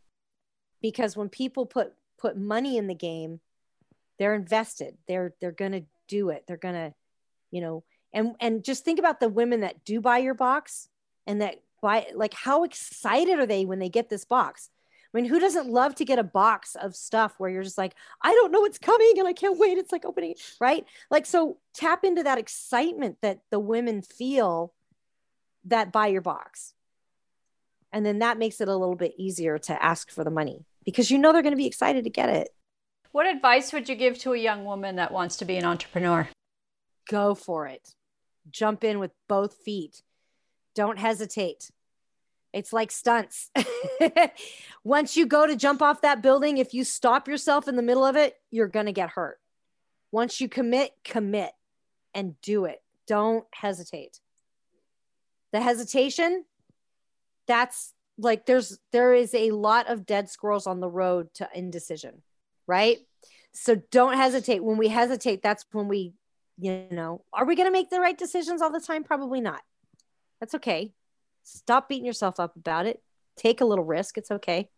Because 0.81 1.17
when 1.17 1.29
people 1.29 1.65
put 1.65 1.93
put 2.17 2.37
money 2.37 2.77
in 2.77 2.87
the 2.87 2.95
game, 2.95 3.39
they're 4.19 4.35
invested. 4.35 4.97
They're 5.07 5.33
they're 5.41 5.51
going 5.51 5.71
to 5.71 5.83
do 6.07 6.29
it. 6.29 6.43
They're 6.47 6.57
going 6.57 6.75
to, 6.75 6.93
you 7.51 7.61
know, 7.61 7.83
and 8.13 8.35
and 8.39 8.63
just 8.63 8.85
think 8.85 8.99
about 8.99 9.19
the 9.19 9.29
women 9.29 9.61
that 9.61 9.83
do 9.83 10.01
buy 10.01 10.19
your 10.19 10.33
box 10.33 10.87
and 11.25 11.41
that 11.41 11.55
buy 11.81 12.07
like 12.13 12.33
how 12.33 12.63
excited 12.63 13.39
are 13.39 13.45
they 13.45 13.65
when 13.65 13.79
they 13.79 13.89
get 13.89 14.09
this 14.09 14.25
box? 14.25 14.69
I 15.13 15.17
mean, 15.17 15.26
who 15.26 15.39
doesn't 15.39 15.69
love 15.69 15.93
to 15.95 16.06
get 16.06 16.17
a 16.17 16.23
box 16.23 16.76
of 16.76 16.95
stuff 16.95 17.36
where 17.38 17.49
you're 17.49 17.63
just 17.63 17.78
like, 17.78 17.93
I 18.21 18.32
don't 18.34 18.52
know 18.52 18.62
what's 18.62 18.80
coming 18.80 19.13
and 19.19 19.28
I 19.28 19.34
can't 19.34 19.60
wait. 19.60 19.78
It's 19.78 19.91
like 19.91 20.06
opening, 20.06 20.36
right? 20.60 20.86
Like, 21.12 21.28
so 21.28 21.58
tap 21.73 22.04
into 22.04 22.23
that 22.23 22.39
excitement 22.39 23.17
that 23.21 23.41
the 23.52 23.60
women 23.60 24.02
feel 24.02 24.73
that 25.65 25.91
buy 25.91 26.08
your 26.08 26.21
box. 26.21 26.73
And 27.91 28.04
then 28.04 28.19
that 28.19 28.39
makes 28.39 28.60
it 28.60 28.67
a 28.67 28.76
little 28.76 28.95
bit 28.95 29.13
easier 29.17 29.60
to 29.60 29.84
ask 29.84 30.10
for 30.10 30.23
the 30.23 30.32
money 30.32 30.65
because 30.84 31.12
you 31.12 31.19
know 31.19 31.32
they're 31.32 31.43
going 31.43 31.52
to 31.52 31.58
be 31.58 31.67
excited 31.67 32.06
to 32.06 32.10
get 32.10 32.30
it. 32.30 32.49
What 33.12 33.28
advice 33.28 33.71
would 33.71 33.88
you 33.88 33.95
give 33.95 34.17
to 34.19 34.34
a 34.34 34.38
young 34.38 34.65
woman 34.65 34.95
that 34.95 35.12
wants 35.12 35.38
to 35.38 35.45
be 35.45 35.58
an 35.58 35.65
entrepreneur? 35.65 36.28
Go 37.08 37.36
for 37.36 37.67
it. 37.67 37.93
Jump 38.49 38.84
in 38.84 38.97
with 38.97 39.12
both 39.30 39.54
feet. 39.63 40.02
Don't 40.73 40.97
hesitate. 40.97 41.69
It's 42.53 42.71
like 42.71 42.91
stunts. 42.91 43.49
Once 44.83 45.17
you 45.17 45.25
go 45.25 45.47
to 45.47 45.55
jump 45.55 45.81
off 45.81 46.01
that 46.01 46.21
building, 46.21 46.57
if 46.57 46.73
you 46.73 46.83
stop 46.83 47.27
yourself 47.27 47.67
in 47.67 47.75
the 47.75 47.81
middle 47.81 48.05
of 48.05 48.15
it, 48.15 48.35
you're 48.51 48.67
going 48.67 48.85
to 48.85 48.91
get 48.91 49.09
hurt. 49.09 49.39
Once 50.11 50.39
you 50.39 50.47
commit, 50.47 50.91
commit 51.03 51.51
and 52.13 52.39
do 52.41 52.65
it. 52.65 52.81
Don't 53.07 53.45
hesitate. 53.51 54.19
The 55.51 55.61
hesitation, 55.61 56.45
that's 57.47 57.93
like 58.17 58.45
there's 58.45 58.77
there 58.91 59.13
is 59.13 59.33
a 59.33 59.51
lot 59.51 59.89
of 59.89 60.05
dead 60.05 60.29
squirrels 60.29 60.67
on 60.67 60.79
the 60.79 60.89
road 60.89 61.33
to 61.33 61.49
indecision 61.53 62.21
right 62.67 62.99
so 63.53 63.75
don't 63.91 64.15
hesitate 64.17 64.63
when 64.63 64.77
we 64.77 64.87
hesitate 64.87 65.41
that's 65.41 65.65
when 65.71 65.87
we 65.87 66.13
you 66.57 66.85
know 66.91 67.23
are 67.33 67.45
we 67.45 67.55
going 67.55 67.67
to 67.67 67.71
make 67.71 67.89
the 67.89 67.99
right 67.99 68.17
decisions 68.17 68.61
all 68.61 68.71
the 68.71 68.79
time 68.79 69.03
probably 69.03 69.41
not 69.41 69.61
that's 70.39 70.55
okay 70.55 70.91
stop 71.43 71.89
beating 71.89 72.06
yourself 72.06 72.39
up 72.39 72.56
about 72.56 72.86
it. 72.86 73.01
Take 73.36 73.62
a 73.62 73.65
little 73.65 73.86
risk. 73.86 74.17
It's 74.17 74.32
okay. 74.32 74.69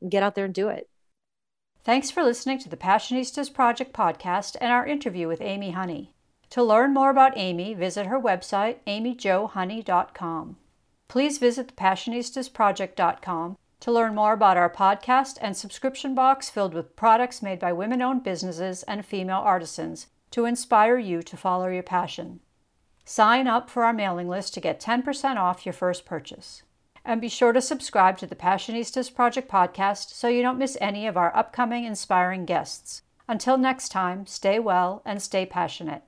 And 0.00 0.10
get 0.10 0.22
out 0.22 0.34
there 0.34 0.44
and 0.44 0.54
do 0.54 0.68
it. 0.68 0.88
Thanks 1.84 2.10
for 2.10 2.22
listening 2.22 2.58
to 2.60 2.68
the 2.68 2.76
passionistas 2.76 3.52
project 3.52 3.92
podcast 3.92 4.56
and 4.60 4.72
our 4.72 4.86
interview 4.86 5.28
with 5.28 5.40
amy 5.40 5.70
honey. 5.70 6.14
To 6.50 6.62
learn 6.62 6.94
more 6.94 7.10
about 7.10 7.36
amy 7.36 7.74
visit 7.74 8.06
her 8.06 8.20
website 8.20 8.78
amyjohoney.com 8.86 10.56
Please 11.08 11.38
visit 11.38 11.76
thepassionistasproject.com 11.76 13.56
to 13.78 13.92
learn 13.92 14.14
more 14.14 14.32
about 14.32 14.56
our 14.56 14.70
podcast 14.70 15.38
and 15.40 15.56
subscription 15.56 16.14
box 16.14 16.50
filled 16.50 16.74
with 16.74 16.96
products 16.96 17.42
made 17.42 17.58
by 17.58 17.72
women 17.72 18.02
owned 18.02 18.24
businesses 18.24 18.82
and 18.84 19.06
female 19.06 19.38
artisans 19.38 20.08
to 20.32 20.46
inspire 20.46 20.98
you 20.98 21.22
to 21.22 21.36
follow 21.36 21.68
your 21.68 21.82
passion. 21.82 22.40
Sign 23.08 23.46
up 23.46 23.70
for 23.70 23.84
our 23.84 23.92
mailing 23.92 24.28
list 24.28 24.52
to 24.54 24.60
get 24.60 24.80
10% 24.80 25.36
off 25.36 25.64
your 25.64 25.72
first 25.72 26.04
purchase. 26.04 26.64
And 27.04 27.20
be 27.20 27.28
sure 27.28 27.52
to 27.52 27.60
subscribe 27.60 28.18
to 28.18 28.26
the 28.26 28.34
Passionistas 28.34 29.14
Project 29.14 29.48
podcast 29.48 30.10
so 30.10 30.26
you 30.26 30.42
don't 30.42 30.58
miss 30.58 30.76
any 30.80 31.06
of 31.06 31.16
our 31.16 31.34
upcoming 31.36 31.84
inspiring 31.84 32.44
guests. 32.44 33.02
Until 33.28 33.58
next 33.58 33.90
time, 33.90 34.26
stay 34.26 34.58
well 34.58 35.02
and 35.04 35.22
stay 35.22 35.46
passionate. 35.46 36.02